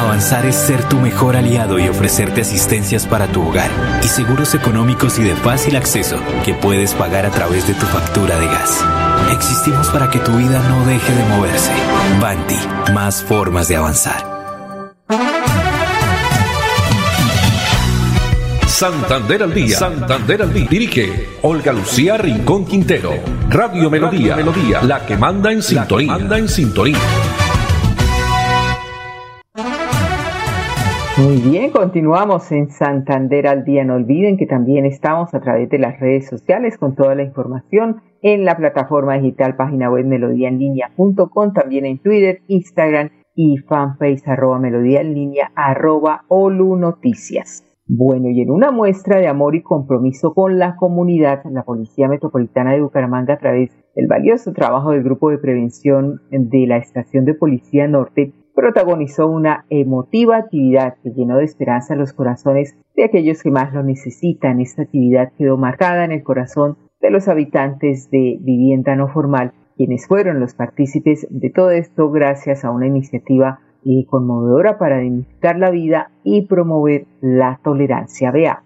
Avanzar 0.00 0.46
es 0.46 0.56
ser 0.56 0.82
tu 0.88 0.96
mejor 0.96 1.36
aliado 1.36 1.78
y 1.78 1.86
ofrecerte 1.86 2.40
asistencias 2.40 3.06
para 3.06 3.26
tu 3.26 3.46
hogar 3.46 3.70
y 4.02 4.08
seguros 4.08 4.54
económicos 4.54 5.18
y 5.18 5.24
de 5.24 5.36
fácil 5.36 5.76
acceso 5.76 6.16
que 6.42 6.54
puedes 6.54 6.94
pagar 6.94 7.26
a 7.26 7.30
través 7.30 7.68
de 7.68 7.74
tu 7.74 7.84
factura 7.84 8.38
de 8.38 8.46
gas. 8.46 8.82
Existimos 9.30 9.90
para 9.90 10.08
que 10.08 10.18
tu 10.20 10.32
vida 10.38 10.58
no 10.70 10.86
deje 10.86 11.12
de 11.14 11.24
moverse. 11.24 11.70
Banti, 12.18 12.56
más 12.94 13.22
formas 13.22 13.68
de 13.68 13.76
avanzar. 13.76 14.24
Santander 18.66 19.42
al 19.42 19.52
día. 19.52 19.78
Santander 19.78 20.40
al 20.40 20.54
día. 20.54 20.66
Dirige 20.70 21.28
Olga 21.42 21.74
Lucía 21.74 22.16
Rincón 22.16 22.64
Quintero. 22.64 23.12
Radio 23.50 23.90
Melodía. 23.90 24.34
Melodía. 24.34 24.80
La 24.80 25.04
que 25.04 25.18
manda 25.18 25.52
en 25.52 25.62
sintonía. 25.62 26.12
Manda 26.12 26.38
en 26.38 26.48
sintonía. 26.48 26.96
Muy 31.18 31.40
bien, 31.40 31.70
continuamos 31.70 32.50
en 32.52 32.70
Santander 32.70 33.46
al 33.48 33.64
día. 33.64 33.84
No 33.84 33.94
olviden 33.94 34.36
que 34.36 34.46
también 34.46 34.86
estamos 34.86 35.34
a 35.34 35.40
través 35.40 35.68
de 35.68 35.78
las 35.78 35.98
redes 35.98 36.28
sociales 36.28 36.78
con 36.78 36.94
toda 36.94 37.14
la 37.14 37.24
información 37.24 38.00
en 38.22 38.44
la 38.44 38.56
plataforma 38.56 39.18
digital 39.18 39.56
página 39.56 39.90
web 39.90 40.06
melodíaenlínea.com, 40.06 41.52
también 41.52 41.84
en 41.84 41.98
Twitter, 41.98 42.42
Instagram 42.46 43.10
y 43.34 43.58
fanpage 43.58 44.26
arroba 44.26 44.58
melodía 44.58 45.02
arroba 45.56 46.22
olu 46.28 46.76
noticias. 46.76 47.64
Bueno, 47.86 48.28
y 48.28 48.40
en 48.40 48.50
una 48.52 48.70
muestra 48.70 49.18
de 49.18 49.26
amor 49.26 49.56
y 49.56 49.62
compromiso 49.62 50.32
con 50.32 50.60
la 50.60 50.76
comunidad, 50.76 51.42
la 51.50 51.64
Policía 51.64 52.06
Metropolitana 52.06 52.72
de 52.72 52.82
Bucaramanga, 52.82 53.34
a 53.34 53.38
través 53.38 53.76
del 53.96 54.06
valioso 54.06 54.52
trabajo 54.52 54.92
del 54.92 55.02
Grupo 55.02 55.30
de 55.30 55.38
Prevención 55.38 56.20
de 56.30 56.66
la 56.68 56.76
Estación 56.76 57.24
de 57.24 57.34
Policía 57.34 57.88
Norte, 57.88 58.32
protagonizó 58.54 59.26
una 59.28 59.64
emotiva 59.70 60.36
actividad 60.36 60.96
que 61.02 61.10
llenó 61.10 61.38
de 61.38 61.44
esperanza 61.44 61.94
los 61.94 62.12
corazones 62.12 62.76
de 62.96 63.04
aquellos 63.04 63.42
que 63.42 63.50
más 63.50 63.72
lo 63.72 63.82
necesitan. 63.82 64.60
Esta 64.60 64.82
actividad 64.82 65.32
quedó 65.38 65.56
marcada 65.56 66.04
en 66.04 66.12
el 66.12 66.22
corazón 66.22 66.76
de 67.00 67.10
los 67.10 67.28
habitantes 67.28 68.10
de 68.10 68.38
vivienda 68.40 68.96
no 68.96 69.08
formal, 69.08 69.52
quienes 69.76 70.06
fueron 70.06 70.40
los 70.40 70.54
partícipes 70.54 71.26
de 71.30 71.50
todo 71.50 71.70
esto 71.70 72.10
gracias 72.10 72.64
a 72.64 72.70
una 72.70 72.86
iniciativa 72.86 73.60
eh, 73.84 74.04
conmovedora 74.06 74.76
para 74.78 74.98
dignificar 74.98 75.58
la 75.58 75.70
vida 75.70 76.10
y 76.22 76.46
promover 76.46 77.06
la 77.22 77.60
tolerancia. 77.64 78.30
Vea. 78.30 78.62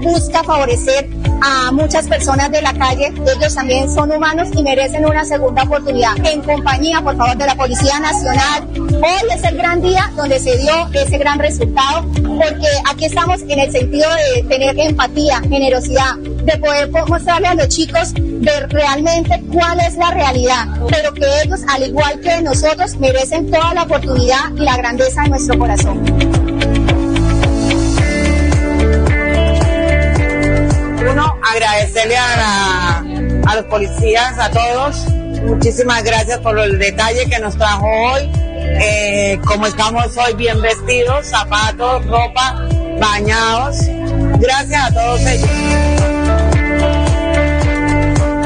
Busca 0.00 0.42
favorecer 0.42 1.08
a 1.42 1.70
muchas 1.72 2.06
personas 2.06 2.50
de 2.50 2.62
la 2.62 2.72
calle. 2.72 3.12
Ellos 3.36 3.54
también 3.54 3.92
son 3.92 4.10
humanos 4.10 4.48
y 4.54 4.62
merecen 4.62 5.04
una 5.06 5.24
segunda 5.24 5.62
oportunidad. 5.62 6.12
En 6.24 6.42
compañía, 6.42 7.00
por 7.00 7.16
favor, 7.16 7.36
de 7.36 7.46
la 7.46 7.54
Policía 7.54 7.98
Nacional. 8.00 8.68
Hoy 8.74 9.30
es 9.34 9.44
el 9.44 9.56
gran 9.56 9.80
día 9.80 10.10
donde 10.16 10.38
se 10.38 10.56
dio 10.58 10.88
ese 10.92 11.18
gran 11.18 11.38
resultado, 11.38 12.04
porque 12.14 12.68
aquí 12.90 13.06
estamos 13.06 13.40
en 13.42 13.58
el 13.58 13.72
sentido 13.72 14.08
de 14.14 14.42
tener 14.44 14.78
empatía, 14.78 15.40
generosidad, 15.40 16.16
de 16.16 16.58
poder 16.58 16.90
mostrarle 17.08 17.48
a 17.48 17.54
los 17.54 17.68
chicos 17.68 18.12
de 18.14 18.66
realmente 18.68 19.42
cuál 19.52 19.80
es 19.80 19.96
la 19.96 20.10
realidad, 20.10 20.66
pero 20.88 21.12
que 21.12 21.24
ellos, 21.44 21.60
al 21.68 21.82
igual 21.84 22.20
que 22.20 22.40
nosotros, 22.42 22.96
merecen 22.96 23.50
toda 23.50 23.74
la 23.74 23.82
oportunidad 23.82 24.54
y 24.56 24.60
la 24.60 24.76
grandeza 24.76 25.22
de 25.22 25.28
nuestro 25.30 25.58
corazón. 25.58 26.39
Uno, 31.12 31.38
agradecerle 31.42 32.16
a, 32.16 33.02
los 33.54 33.64
policías, 33.66 34.38
a 34.38 34.50
todos. 34.50 34.96
Muchísimas 35.44 36.02
gracias 36.04 36.38
por 36.40 36.58
el 36.58 36.78
detalle 36.78 37.26
que 37.28 37.38
nos 37.38 37.56
trajo 37.56 37.86
hoy. 37.86 38.30
Eh, 38.82 39.40
como 39.44 39.66
estamos 39.66 40.16
hoy 40.16 40.34
bien 40.34 40.60
vestidos, 40.60 41.26
zapatos, 41.26 42.06
ropa, 42.06 42.68
bañados. 43.00 43.78
Gracias 44.38 44.82
a 44.82 44.94
todos 44.94 45.20
ellos. 45.26 45.50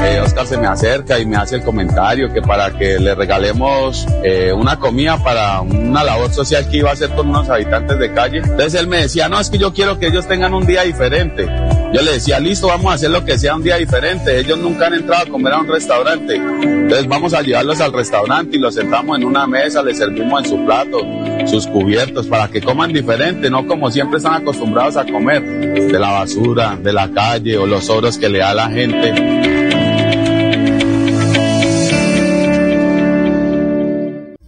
Eh, 0.05 0.19
Oscar 0.23 0.45
se 0.45 0.57
me 0.57 0.67
acerca 0.67 1.17
y 1.17 1.25
me 1.25 1.35
hace 1.35 1.55
el 1.55 1.63
comentario 1.63 2.31
que 2.31 2.41
para 2.41 2.69
que 2.77 2.99
le 2.99 3.15
regalemos 3.15 4.05
eh, 4.23 4.53
una 4.53 4.77
comida 4.77 5.17
para 5.23 5.61
una 5.61 6.03
labor 6.03 6.31
social 6.31 6.69
que 6.69 6.77
iba 6.77 6.91
a 6.91 6.93
hacer 6.93 7.09
con 7.11 7.29
unos 7.29 7.49
habitantes 7.49 7.97
de 7.97 8.13
calle. 8.13 8.37
Entonces 8.37 8.75
él 8.75 8.87
me 8.87 8.97
decía, 8.97 9.29
no, 9.29 9.39
es 9.39 9.49
que 9.49 9.57
yo 9.57 9.73
quiero 9.73 9.97
que 9.97 10.07
ellos 10.07 10.27
tengan 10.27 10.53
un 10.53 10.65
día 10.65 10.83
diferente. 10.83 11.47
Yo 11.95 12.01
le 12.01 12.11
decía, 12.11 12.41
listo, 12.41 12.67
vamos 12.67 12.91
a 12.91 12.95
hacer 12.95 13.09
lo 13.09 13.23
que 13.23 13.39
sea 13.39 13.55
un 13.55 13.63
día 13.63 13.77
diferente. 13.77 14.37
Ellos 14.37 14.59
nunca 14.59 14.87
han 14.87 14.95
entrado 14.95 15.23
a 15.23 15.29
comer 15.29 15.53
a 15.53 15.59
un 15.59 15.67
restaurante. 15.69 16.35
Entonces 16.35 17.07
vamos 17.07 17.33
a 17.33 17.41
llevarlos 17.41 17.79
al 17.79 17.93
restaurante 17.93 18.57
y 18.57 18.59
los 18.59 18.75
sentamos 18.75 19.17
en 19.17 19.23
una 19.23 19.47
mesa, 19.47 19.81
les 19.81 19.99
servimos 19.99 20.43
en 20.43 20.49
su 20.49 20.65
plato, 20.65 20.99
sus 21.45 21.65
cubiertos, 21.67 22.27
para 22.27 22.49
que 22.49 22.61
coman 22.61 22.91
diferente, 22.91 23.49
no 23.49 23.65
como 23.65 23.89
siempre 23.89 24.17
están 24.17 24.33
acostumbrados 24.33 24.97
a 24.97 25.05
comer, 25.05 25.41
de 25.41 25.97
la 25.97 26.11
basura, 26.11 26.75
de 26.75 26.91
la 26.91 27.09
calle 27.11 27.57
o 27.57 27.65
los 27.65 27.89
oros 27.89 28.17
que 28.17 28.27
le 28.27 28.39
da 28.39 28.53
la 28.53 28.69
gente. 28.69 29.13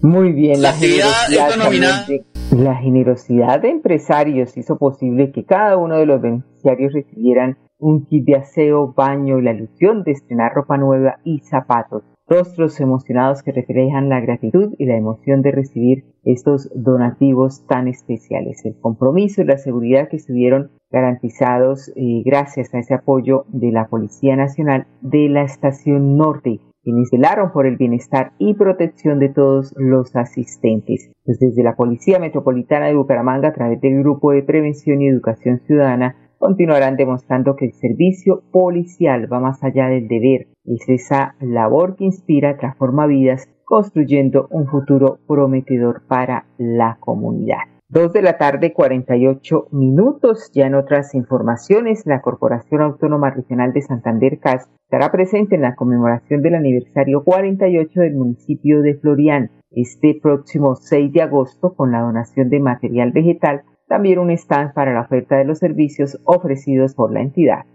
Muy 0.01 0.33
bien, 0.33 0.61
la, 0.61 0.73
generosidad, 0.73 2.07
la 2.51 2.75
generosidad 2.75 3.61
de 3.61 3.69
empresarios 3.69 4.55
hizo 4.57 4.77
posible 4.77 5.31
que 5.31 5.43
cada 5.43 5.75
uno 5.77 5.97
de 5.97 6.05
los 6.05 6.21
beneficiarios 6.21 6.93
recibieran 6.93 7.57
un 7.77 8.05
kit 8.05 8.25
de 8.25 8.35
aseo, 8.35 8.93
baño 8.93 9.37
y 9.37 9.43
la 9.43 9.51
ilusión 9.51 10.03
de 10.03 10.11
estrenar 10.11 10.53
ropa 10.53 10.77
nueva 10.77 11.19
y 11.25 11.39
zapatos. 11.39 12.03
Rostros 12.25 12.79
emocionados 12.79 13.43
que 13.43 13.51
reflejan 13.51 14.09
la 14.09 14.21
gratitud 14.21 14.73
y 14.77 14.85
la 14.85 14.97
emoción 14.97 15.41
de 15.41 15.51
recibir 15.51 16.05
estos 16.23 16.69
donativos 16.73 17.65
tan 17.67 17.87
especiales. 17.87 18.65
El 18.65 18.79
compromiso 18.79 19.41
y 19.41 19.45
la 19.45 19.57
seguridad 19.57 20.07
que 20.09 20.17
estuvieron 20.17 20.71
garantizados 20.89 21.89
eh, 21.95 22.23
gracias 22.25 22.73
a 22.73 22.79
ese 22.79 22.93
apoyo 22.93 23.45
de 23.49 23.71
la 23.71 23.87
Policía 23.87 24.35
Nacional 24.35 24.87
de 25.01 25.29
la 25.29 25.43
Estación 25.43 26.17
Norte 26.17 26.61
quienes 26.87 27.11
velaron 27.11 27.51
por 27.51 27.67
el 27.67 27.75
bienestar 27.75 28.31
y 28.37 28.53
protección 28.53 29.19
de 29.19 29.27
todos 29.27 29.75
los 29.75 30.15
asistentes. 30.15 31.11
Pues 31.25 31.37
desde 31.37 31.61
la 31.61 31.75
Policía 31.75 32.17
Metropolitana 32.17 32.85
de 32.85 32.95
Bucaramanga, 32.95 33.49
a 33.49 33.53
través 33.53 33.81
del 33.81 33.99
Grupo 33.99 34.31
de 34.31 34.41
Prevención 34.41 35.01
y 35.01 35.09
Educación 35.09 35.59
Ciudadana, 35.67 36.15
continuarán 36.37 36.95
demostrando 36.95 37.57
que 37.57 37.65
el 37.65 37.73
servicio 37.73 38.41
policial 38.53 39.29
va 39.29 39.41
más 39.41 39.61
allá 39.65 39.87
del 39.87 40.07
deber. 40.07 40.47
Es 40.63 40.87
esa 40.87 41.35
labor 41.41 41.97
que 41.97 42.05
inspira, 42.05 42.55
transforma 42.55 43.05
vidas, 43.05 43.49
construyendo 43.65 44.47
un 44.49 44.67
futuro 44.67 45.19
prometedor 45.27 46.03
para 46.07 46.45
la 46.57 46.95
comunidad. 47.01 47.76
Dos 47.89 48.11
de 48.11 48.21
la 48.21 48.37
tarde, 48.37 48.73
48 48.73 49.69
minutos. 49.71 50.51
Ya 50.53 50.67
en 50.67 50.75
otras 50.75 51.15
informaciones, 51.15 52.05
la 52.05 52.21
Corporación 52.21 52.81
Autónoma 52.81 53.29
Regional 53.29 53.71
de 53.71 53.81
Santander 53.81 54.39
CAS 54.39 54.67
estará 54.83 55.09
presente 55.09 55.55
en 55.55 55.61
la 55.61 55.75
conmemoración 55.75 56.41
del 56.41 56.55
aniversario 56.55 57.23
48 57.23 58.01
del 58.01 58.15
municipio 58.15 58.81
de 58.81 58.95
Florian 58.95 59.51
este 59.71 60.19
próximo 60.21 60.75
6 60.75 61.13
de 61.13 61.21
agosto 61.21 61.75
con 61.75 61.93
la 61.93 62.01
donación 62.01 62.49
de 62.49 62.59
material 62.59 63.13
vegetal, 63.13 63.63
también 63.87 64.19
un 64.19 64.31
stand 64.31 64.73
para 64.73 64.93
la 64.93 65.01
oferta 65.01 65.37
de 65.37 65.45
los 65.45 65.59
servicios 65.59 66.19
ofrecidos 66.25 66.93
por 66.93 67.13
la 67.13 67.21
entidad. 67.21 67.65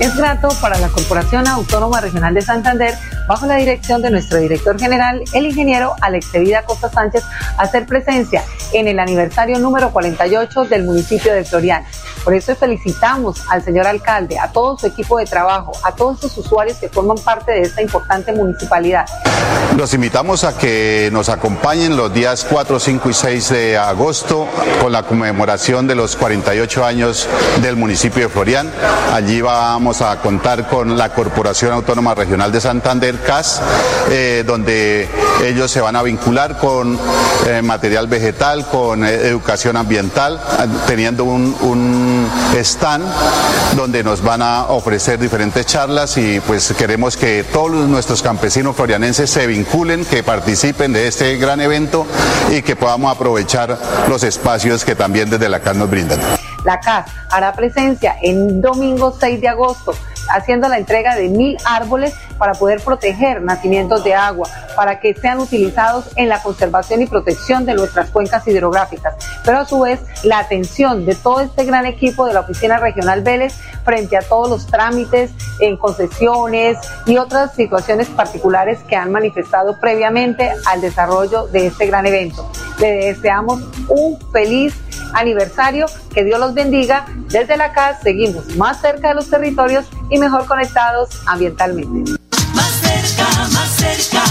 Es 0.00 0.16
grato 0.16 0.48
para 0.62 0.78
la 0.78 0.88
Corporación 0.88 1.46
Autónoma 1.46 2.00
Regional 2.00 2.32
de 2.32 2.40
Santander, 2.40 2.94
bajo 3.28 3.44
la 3.44 3.56
dirección 3.56 4.00
de 4.00 4.10
nuestro 4.10 4.38
director 4.38 4.80
general, 4.80 5.22
el 5.34 5.44
ingeniero 5.44 5.94
Alex 6.00 6.32
Vida 6.32 6.62
Costa 6.62 6.88
Sánchez, 6.88 7.22
hacer 7.58 7.84
presencia 7.84 8.42
en 8.72 8.88
el 8.88 8.98
aniversario 8.98 9.58
número 9.58 9.92
48 9.92 10.64
del 10.64 10.84
municipio 10.84 11.34
de 11.34 11.44
Floriana. 11.44 11.86
Por 12.24 12.32
eso 12.32 12.56
felicitamos 12.56 13.42
al 13.50 13.62
señor 13.62 13.86
alcalde, 13.86 14.38
a 14.38 14.50
todo 14.50 14.78
su 14.78 14.86
equipo 14.86 15.18
de 15.18 15.26
trabajo, 15.26 15.72
a 15.84 15.92
todos 15.92 16.18
sus 16.18 16.38
usuarios 16.38 16.78
que 16.78 16.88
forman 16.88 17.18
parte 17.18 17.52
de 17.52 17.60
esta 17.60 17.82
importante 17.82 18.32
municipalidad. 18.32 19.04
Los 19.76 19.94
invitamos 19.94 20.44
a 20.44 20.58
que 20.58 21.08
nos 21.12 21.28
acompañen 21.28 21.96
los 21.96 22.12
días 22.12 22.46
4, 22.50 22.78
5 22.78 23.08
y 23.08 23.14
6 23.14 23.48
de 23.48 23.78
agosto 23.78 24.46
con 24.82 24.92
la 24.92 25.04
conmemoración 25.04 25.86
de 25.86 25.94
los 25.94 26.16
48 26.16 26.84
años 26.84 27.28
del 27.62 27.76
municipio 27.76 28.24
de 28.24 28.28
Florian. 28.28 28.70
Allí 29.12 29.40
vamos 29.40 30.02
a 30.02 30.20
contar 30.20 30.68
con 30.68 30.98
la 30.98 31.14
Corporación 31.14 31.72
Autónoma 31.72 32.14
Regional 32.14 32.52
de 32.52 32.60
Santander, 32.60 33.22
CAS, 33.22 33.62
eh, 34.10 34.44
donde 34.46 35.08
ellos 35.44 35.70
se 35.70 35.80
van 35.80 35.96
a 35.96 36.02
vincular 36.02 36.58
con 36.58 36.98
eh, 37.46 37.62
material 37.62 38.06
vegetal, 38.06 38.66
con 38.66 39.04
eh, 39.04 39.14
educación 39.28 39.76
ambiental, 39.76 40.40
teniendo 40.86 41.24
un, 41.24 41.56
un 41.62 42.30
stand 42.62 43.04
donde 43.76 44.02
nos 44.02 44.22
van 44.22 44.42
a 44.42 44.66
ofrecer 44.66 45.18
diferentes 45.18 45.64
charlas 45.64 46.16
y 46.18 46.40
pues 46.40 46.74
queremos 46.76 47.16
que 47.16 47.44
todos 47.44 47.70
nuestros 47.88 48.20
campesinos 48.20 48.76
florianenses 48.76 49.29
se 49.30 49.46
vinculen, 49.46 50.04
que 50.04 50.24
participen 50.24 50.92
de 50.92 51.06
este 51.06 51.36
gran 51.36 51.60
evento 51.60 52.04
y 52.50 52.62
que 52.62 52.74
podamos 52.74 53.14
aprovechar 53.14 53.78
los 54.08 54.24
espacios 54.24 54.84
que 54.84 54.96
también 54.96 55.30
desde 55.30 55.48
la 55.48 55.60
CAS 55.60 55.76
nos 55.76 55.88
brindan. 55.88 56.18
La 56.64 56.80
CAS 56.80 57.06
hará 57.30 57.52
presencia 57.52 58.16
en 58.20 58.60
domingo 58.60 59.16
6 59.18 59.40
de 59.40 59.48
agosto 59.48 59.94
haciendo 60.30 60.68
la 60.68 60.78
entrega 60.78 61.16
de 61.16 61.28
mil 61.28 61.56
árboles 61.64 62.14
para 62.38 62.54
poder 62.54 62.80
proteger 62.80 63.42
nacimientos 63.42 64.02
de 64.04 64.14
agua, 64.14 64.48
para 64.76 65.00
que 65.00 65.14
sean 65.14 65.40
utilizados 65.40 66.06
en 66.16 66.28
la 66.28 66.42
conservación 66.42 67.02
y 67.02 67.06
protección 67.06 67.66
de 67.66 67.74
nuestras 67.74 68.10
cuencas 68.10 68.46
hidrográficas. 68.46 69.14
Pero 69.44 69.58
a 69.58 69.66
su 69.66 69.80
vez, 69.80 70.00
la 70.22 70.38
atención 70.38 71.04
de 71.04 71.14
todo 71.14 71.40
este 71.40 71.64
gran 71.64 71.84
equipo 71.86 72.26
de 72.26 72.32
la 72.32 72.40
Oficina 72.40 72.78
Regional 72.78 73.22
Vélez 73.22 73.54
frente 73.84 74.16
a 74.16 74.22
todos 74.22 74.48
los 74.48 74.66
trámites 74.66 75.32
en 75.58 75.76
concesiones 75.76 76.78
y 77.06 77.18
otras 77.18 77.54
situaciones 77.54 78.08
particulares 78.08 78.78
que 78.88 78.96
han 78.96 79.12
manifestado 79.12 79.19
previamente 79.80 80.50
al 80.66 80.80
desarrollo 80.80 81.46
de 81.48 81.66
este 81.66 81.86
gran 81.86 82.06
evento. 82.06 82.50
Le 82.78 83.06
deseamos 83.06 83.62
un 83.88 84.18
feliz 84.32 84.74
aniversario, 85.14 85.86
que 86.14 86.24
Dios 86.24 86.38
los 86.40 86.54
bendiga. 86.54 87.06
Desde 87.30 87.56
la 87.56 87.72
casa 87.72 88.00
seguimos 88.02 88.56
más 88.56 88.80
cerca 88.80 89.08
de 89.08 89.14
los 89.14 89.28
territorios 89.28 89.88
y 90.08 90.18
mejor 90.18 90.46
conectados 90.46 91.22
ambientalmente. 91.26 92.12
Más 92.54 92.70
cerca, 92.80 93.24
más 93.52 93.68
cerca, 93.76 94.22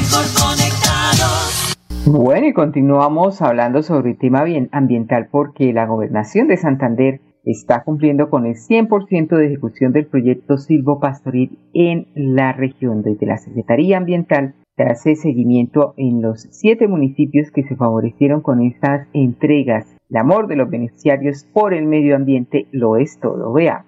mejor 0.00 0.24
conectados. 0.40 1.76
Bueno, 2.06 2.46
y 2.46 2.52
continuamos 2.52 3.42
hablando 3.42 3.82
sobre 3.82 4.12
el 4.12 4.18
tema 4.18 4.44
ambiental 4.72 5.28
porque 5.30 5.72
la 5.72 5.86
gobernación 5.86 6.48
de 6.48 6.56
Santander 6.56 7.20
está 7.48 7.82
cumpliendo 7.82 8.28
con 8.28 8.46
el 8.46 8.54
100% 8.54 9.36
de 9.36 9.46
ejecución 9.46 9.92
del 9.92 10.06
proyecto 10.06 10.58
Silvo 10.58 11.00
Pastoril 11.00 11.58
en 11.72 12.06
la 12.14 12.52
región. 12.52 13.02
Desde 13.02 13.26
la 13.26 13.38
Secretaría 13.38 13.96
Ambiental 13.96 14.54
se 14.76 14.82
hace 14.84 15.16
seguimiento 15.16 15.94
en 15.96 16.22
los 16.22 16.46
siete 16.50 16.86
municipios 16.86 17.50
que 17.50 17.64
se 17.64 17.74
favorecieron 17.74 18.42
con 18.42 18.62
estas 18.62 19.08
entregas. 19.12 19.86
El 20.10 20.18
amor 20.18 20.46
de 20.46 20.56
los 20.56 20.70
beneficiarios 20.70 21.44
por 21.52 21.74
el 21.74 21.86
medio 21.86 22.16
ambiente 22.16 22.66
lo 22.70 22.96
es 22.96 23.18
todo. 23.18 23.52
Veamos. 23.52 23.86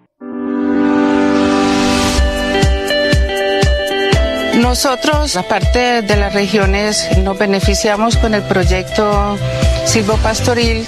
Nosotros, 4.61 5.37
aparte 5.37 6.03
de 6.03 6.17
las 6.17 6.35
regiones, 6.35 7.09
nos 7.25 7.39
beneficiamos 7.39 8.17
con 8.17 8.35
el 8.35 8.43
proyecto 8.43 9.37
Silvo 9.85 10.17
Pastoril 10.23 10.85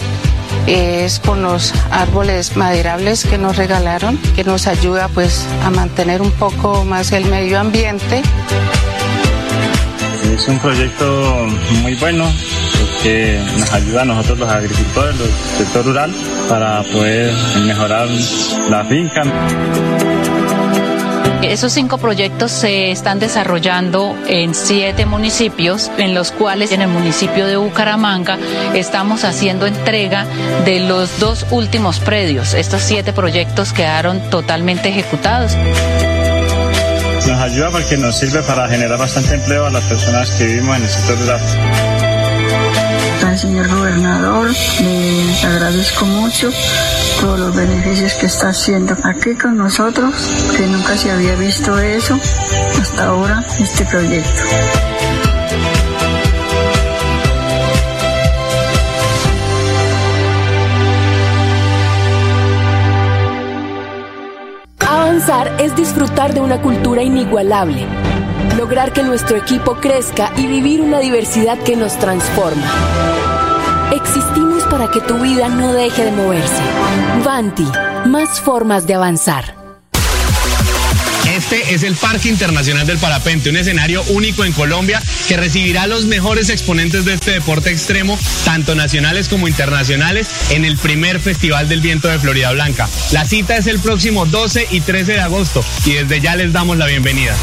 es 0.67 1.19
con 1.21 1.43
los 1.43 1.73
árboles 1.91 2.57
maderables 2.57 3.25
que 3.25 3.39
nos 3.39 3.57
regalaron, 3.57 4.19
que 4.35 4.45
nos 4.45 4.67
ayuda 4.67 5.09
pues 5.09 5.47
a 5.65 5.71
mantener 5.71 6.23
un 6.23 6.31
poco 6.33 6.85
más 6.85 7.13
el 7.13 7.25
medio 7.27 7.59
ambiente. 7.59 8.23
Es 10.35 10.49
un 10.49 10.59
proyecto 10.59 11.47
muy 11.83 11.95
bueno 11.97 12.25
que 13.03 13.41
nos 13.59 13.73
ayuda 13.73 14.03
a 14.03 14.05
nosotros 14.05 14.39
los 14.39 14.49
agricultores, 14.49 15.19
del 15.19 15.31
sector 15.59 15.85
rural, 15.85 16.15
para 16.49 16.83
poder 16.85 17.33
mejorar 17.67 18.09
la 18.71 18.85
finca. 18.85 19.23
Esos 21.43 21.73
cinco 21.73 21.99
proyectos 21.99 22.53
se 22.53 22.93
están 22.93 23.19
desarrollando 23.19 24.17
en 24.29 24.55
siete 24.55 25.07
municipios, 25.07 25.91
en 25.99 26.15
los 26.15 26.31
cuales 26.31 26.71
en 26.73 26.83
el 26.83 26.89
municipio 26.89 27.47
de 27.47 27.57
Bucaramanga 27.57 28.39
estamos 28.75 29.25
haciendo 29.25 29.67
entrega 29.67 30.25
de 30.65 30.81
los 30.81 31.19
dos 31.19 31.45
últimos 31.51 31.99
predios. 31.99 32.55
Estos 32.55 32.83
siete 32.83 33.13
proyectos 33.13 33.73
quedaron 33.73 34.31
totalmente 34.31 34.89
ejecutados. 34.89 35.57
Nos 37.27 37.41
ayuda 37.41 37.71
porque 37.71 37.97
nos 37.97 38.17
sirve 38.17 38.43
para 38.43 38.69
generar 38.69 38.99
bastante 38.99 39.35
empleo 39.35 39.67
a 39.67 39.71
las 39.71 39.85
personas 39.85 40.31
que 40.31 40.45
vivimos 40.45 40.77
en 40.77 40.83
el 40.85 40.89
sector 40.89 41.19
rural 41.19 41.41
al 41.41 41.92
señor 43.43 43.69
gobernador, 43.69 44.51
le 44.81 45.47
agradezco 45.49 46.05
mucho 46.05 46.49
todos 47.21 47.41
los 47.41 47.57
beneficios 47.57 48.13
que 48.15 48.27
está 48.27 48.51
haciendo 48.51 48.97
aquí 49.03 49.35
con 49.35 49.57
nosotros, 49.57 50.15
que 50.57 50.65
nunca 50.65 50.97
se 50.97 51.11
había 51.11 51.35
visto 51.35 51.77
eso 51.77 52.17
hasta 52.81 53.07
ahora, 53.07 53.45
este 53.59 53.85
proyecto. 53.87 54.43
Avanzar 64.79 65.53
es 65.59 65.75
disfrutar 65.75 66.33
de 66.33 66.41
una 66.41 66.63
cultura 66.63 67.03
inigualable, 67.03 67.89
lograr 68.57 68.93
que 68.93 69.03
nuestro 69.03 69.37
equipo 69.37 69.75
crezca 69.75 70.31
y 70.37 70.47
vivir 70.47 70.81
una 70.81 71.01
diversidad 71.01 71.59
que 71.59 71.75
nos 71.75 71.99
transforma. 71.99 73.32
Para 74.73 74.91
que 74.91 75.03
tu 75.03 75.19
vida 75.19 75.51
no 75.51 75.75
deje 75.75 76.07
de 76.07 76.13
moverse. 76.13 76.63
Vanti, 77.23 77.67
más 78.07 78.41
formas 78.41 78.87
de 78.87 78.95
avanzar. 78.95 79.55
Este 81.29 81.75
es 81.75 81.83
el 81.83 81.95
Parque 81.95 82.31
Internacional 82.31 82.87
del 82.87 82.97
Parapente, 82.97 83.51
un 83.51 83.59
escenario 83.59 84.03
único 84.05 84.47
en 84.47 84.53
Colombia 84.53 85.03
que 85.29 85.37
recibirá 85.37 85.83
a 85.83 85.87
los 85.87 86.07
mejores 86.07 86.49
exponentes 86.49 87.05
de 87.05 87.13
este 87.13 87.33
deporte 87.33 87.71
extremo, 87.71 88.19
tanto 88.47 88.75
nacionales 88.75 89.29
como 89.29 89.47
internacionales, 89.47 90.31
en 90.49 90.65
el 90.65 90.79
primer 90.79 91.21
Festival 91.21 91.69
del 91.69 91.83
Viento 91.83 92.09
de 92.09 92.19
Florida 92.19 92.51
Blanca. 92.53 92.89
La 93.11 93.27
cita 93.27 93.59
es 93.59 93.67
el 93.67 93.79
próximo 93.79 94.25
12 94.25 94.69
y 94.71 94.81
13 94.81 95.13
de 95.13 95.21
agosto 95.21 95.63
y 95.85 95.93
desde 95.93 96.23
ya 96.23 96.35
les 96.35 96.51
damos 96.51 96.79
la 96.79 96.87
bienvenida. 96.87 97.37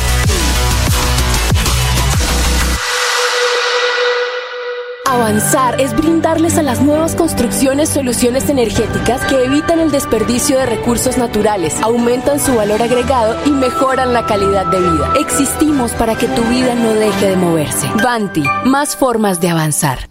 Avanzar 5.10 5.82
es 5.82 5.96
brindarles 5.96 6.60
a 6.60 6.62
las 6.62 6.82
nuevas 6.82 7.16
construcciones 7.16 7.90
soluciones 7.90 8.48
energéticas 8.48 9.26
que 9.26 9.44
evitan 9.44 9.80
el 9.80 9.90
desperdicio 9.90 10.60
de 10.60 10.68
recursos 10.68 11.18
naturales, 11.18 11.82
aumentan 11.82 12.40
su 12.40 12.54
valor 12.54 12.80
agregado 12.80 13.36
y 13.44 13.50
mejoran 13.50 14.14
la 14.14 14.28
calidad 14.28 14.68
de 14.68 14.80
vida. 14.80 15.12
Existimos 15.20 15.94
para 15.94 16.14
que 16.14 16.28
tu 16.28 16.44
vida 16.44 16.76
no 16.76 16.94
deje 16.94 17.30
de 17.30 17.36
moverse. 17.38 17.88
Banti, 18.04 18.44
más 18.66 18.96
formas 18.96 19.42
de 19.42 19.50
avanzar. 19.50 20.08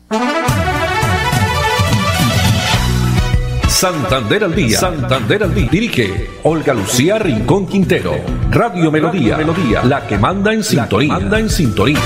Santander 3.68 4.42
al 4.42 4.54
día. 4.56 4.80
Santander 4.80 5.44
al 5.44 5.54
día. 5.54 5.68
Dirige 5.70 6.30
Olga 6.42 6.74
Lucía 6.74 7.20
Rincón 7.20 7.68
Quintero. 7.68 8.16
Radio 8.50 8.90
Melodía. 8.90 9.36
Melodía. 9.36 9.84
La 9.84 10.04
que 10.08 10.18
manda 10.18 10.52
en 10.52 10.64
sintonía. 10.64 11.12
Manda 11.12 11.38
en 11.38 11.48
sintonía. 11.48 12.00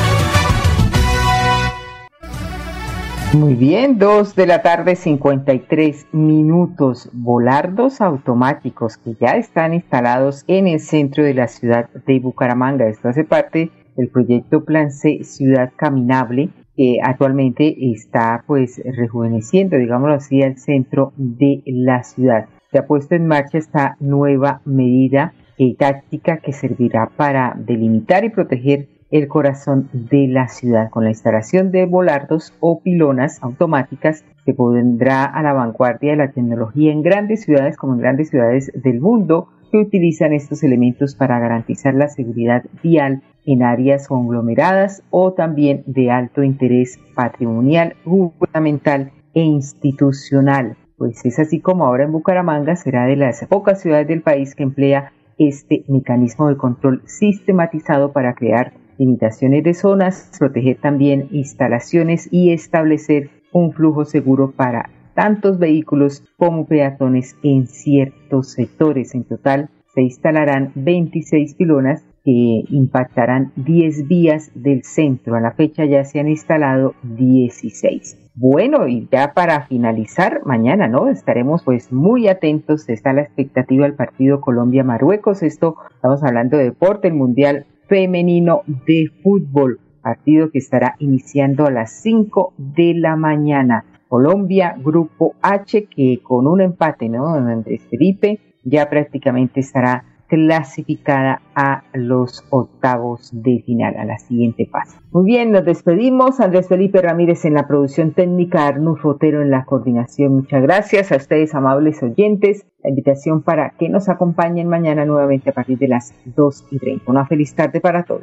Muy 3.35 3.55
bien, 3.55 3.99
dos 3.99 4.35
de 4.35 4.47
la 4.47 4.61
tarde, 4.61 4.95
53 4.95 6.09
minutos. 6.13 7.09
Volardos 7.15 8.03
automáticos 8.03 8.99
que 8.99 9.15
ya 9.19 9.37
están 9.37 9.73
instalados 9.73 10.45
en 10.49 10.67
el 10.67 10.81
centro 10.81 11.25
de 11.25 11.33
la 11.33 11.49
ciudad 11.49 11.89
de 12.07 12.21
Bucaramanga. 12.21 12.89
Esto 12.89 13.09
hace 13.09 13.25
parte 13.25 13.71
del 13.97 14.11
proyecto 14.11 14.67
Plan 14.67 14.91
C 14.91 15.25
Ciudad 15.25 15.73
Caminable 15.77 16.51
que 16.77 16.99
actualmente 17.03 17.75
está 17.93 18.45
pues 18.47 18.83
rejuveneciendo, 18.85 19.79
digámoslo 19.79 20.15
así, 20.15 20.43
el 20.43 20.59
centro 20.59 21.15
de 21.17 21.63
la 21.65 22.03
ciudad. 22.03 22.49
Se 22.71 22.79
ha 22.79 22.87
puesto 22.87 23.15
en 23.15 23.27
marcha 23.27 23.57
esta 23.57 23.97
nueva 23.99 24.61
medida 24.67 25.33
eh, 25.57 25.75
táctica 25.79 26.39
que 26.39 26.53
servirá 26.53 27.11
para 27.17 27.55
delimitar 27.57 28.25
y 28.25 28.31
proteger 28.31 28.89
el 29.13 29.29
corazón 29.29 29.89
de 29.93 30.27
la 30.27 30.49
ciudad. 30.49 30.91
Con 30.91 31.05
la 31.05 31.11
instalación 31.11 31.71
de 31.71 31.85
volardos 31.85 32.53
o 32.61 32.81
pilonas 32.81 33.41
automáticas 33.43 34.25
se 34.45 34.55
pondrá 34.55 35.25
a 35.25 35.43
la 35.43 35.53
vanguardia 35.53 36.13
de 36.13 36.17
la 36.17 36.33
tecnología 36.33 36.91
en 36.91 37.03
grandes 37.03 37.43
ciudades 37.43 37.77
como 37.77 37.93
en 37.93 38.01
grandes 38.01 38.31
ciudades 38.31 38.73
del 38.75 39.01
mundo 39.01 39.49
que 39.71 39.79
utilizan 39.79 40.33
estos 40.33 40.63
elementos 40.63 41.15
para 41.15 41.39
garantizar 41.39 41.95
la 41.95 42.09
seguridad 42.09 42.65
vial 42.83 43.23
en 43.45 43.63
áreas 43.63 44.09
conglomeradas 44.09 45.03
o 45.11 45.33
también 45.33 45.83
de 45.87 46.11
alto 46.11 46.43
interés 46.43 46.99
patrimonial, 47.15 47.97
gubernamental 48.05 49.13
e 49.35 49.43
institucional. 49.43 50.77
Pues 50.97 51.25
es 51.27 51.39
así 51.39 51.61
como 51.61 51.85
ahora 51.85 52.05
en 52.05 52.13
Bucaramanga 52.13 52.77
será 52.77 53.07
de 53.07 53.17
las 53.17 53.45
pocas 53.47 53.81
ciudades 53.81 54.09
del 54.09 54.23
país 54.23 54.55
que 54.55 54.63
emplea 54.63 55.13
este 55.39 55.85
mecanismo 55.89 56.49
de 56.49 56.57
control 56.57 57.03
sistematizado 57.07 58.13
para 58.13 58.35
crear 58.35 58.73
limitaciones 59.03 59.65
de 59.65 59.75
zonas, 59.75 60.31
proteger 60.39 60.79
también 60.81 61.27
instalaciones 61.33 62.29
y 62.31 62.53
establecer 62.53 63.31
un 63.53 63.73
flujo 63.73 64.05
seguro 64.05 64.53
para 64.53 64.91
tantos 65.15 65.59
vehículos 65.59 66.25
como 66.37 66.67
peatones 66.67 67.37
en 67.43 67.67
ciertos 67.67 68.53
sectores. 68.53 69.15
En 69.15 69.25
total 69.25 69.71
se 69.93 70.03
instalarán 70.03 70.71
26 70.77 71.55
pilonas 71.55 72.05
que 72.25 72.63
impactarán 72.71 73.51
10 73.57 74.07
vías 74.07 74.53
del 74.55 74.85
centro. 74.85 75.35
A 75.35 75.41
la 75.41 75.53
fecha 75.53 75.85
ya 75.85 76.05
se 76.05 76.21
han 76.21 76.29
instalado 76.29 76.95
16. 77.03 78.31
Bueno, 78.35 78.87
y 78.87 79.09
ya 79.11 79.35
para 79.35 79.67
finalizar, 79.67 80.41
mañana, 80.47 80.87
¿no? 80.87 81.09
Estaremos 81.09 81.65
pues 81.65 81.93
muy 81.93 82.29
atentos. 82.29 82.89
Está 82.89 83.13
la 83.13 83.23
expectativa 83.23 83.85
del 83.85 83.95
partido 83.95 84.41
Colombia-Marruecos. 84.41 85.43
Esto, 85.43 85.75
estamos 85.93 86.23
hablando 86.23 86.57
de 86.57 86.65
deporte, 86.65 87.09
el 87.09 87.15
Mundial 87.15 87.67
femenino 87.93 88.63
de 88.87 89.11
fútbol, 89.23 89.79
partido 90.01 90.51
que 90.51 90.57
estará 90.57 90.97
iniciando 90.99 91.67
a 91.67 91.71
las 91.71 91.93
5 92.01 92.55
de 92.57 92.95
la 92.95 93.17
mañana. 93.17 93.85
Colombia, 94.09 94.75
grupo 94.83 95.35
H, 95.43 95.89
que 95.95 96.21
con 96.23 96.47
un 96.47 96.63
empate, 96.63 97.11
¿no? 97.11 97.35
Andrés 97.35 97.83
Felipe 97.91 98.41
ya 98.65 98.89
prácticamente 98.89 99.61
estará 99.61 100.07
clasificada 100.33 101.43
a 101.55 101.83
los 101.93 102.43
octavos 102.49 103.29
de 103.35 103.63
final, 103.67 103.99
a 103.99 104.07
la 104.07 104.17
siguiente 104.17 104.65
fase. 104.65 104.97
Muy 105.11 105.27
bien, 105.27 105.53
nos 105.53 105.67
despedimos. 105.67 106.41
Andrés 106.41 106.69
Felipe 106.69 107.03
Ramírez 107.03 107.45
en 107.45 107.53
la 107.53 107.69
producción 107.69 108.13
técnica, 108.13 108.67
Arnulfo 108.67 109.11
Otero 109.11 109.43
en 109.43 109.51
la 109.51 109.67
coordinación. 109.67 110.37
Muchas 110.37 110.63
gracias 110.63 111.13
a 111.13 111.17
ustedes, 111.17 111.55
amables 111.55 112.03
oyentes. 112.03 112.65
La 112.83 112.89
invitación 112.89 113.43
para 113.43 113.75
que 113.79 113.91
nos 113.91 114.09
acompañen 114.09 114.69
mañana 114.69 115.05
nuevamente 115.05 115.51
a 115.51 115.53
partir 115.53 115.77
de 115.77 115.89
las 115.89 116.15
2 116.25 116.69
y 116.71 116.79
30. 116.79 117.11
Una 117.11 117.27
feliz 117.27 117.55
tarde 117.55 117.83
para 117.83 118.05
todos. 118.05 118.23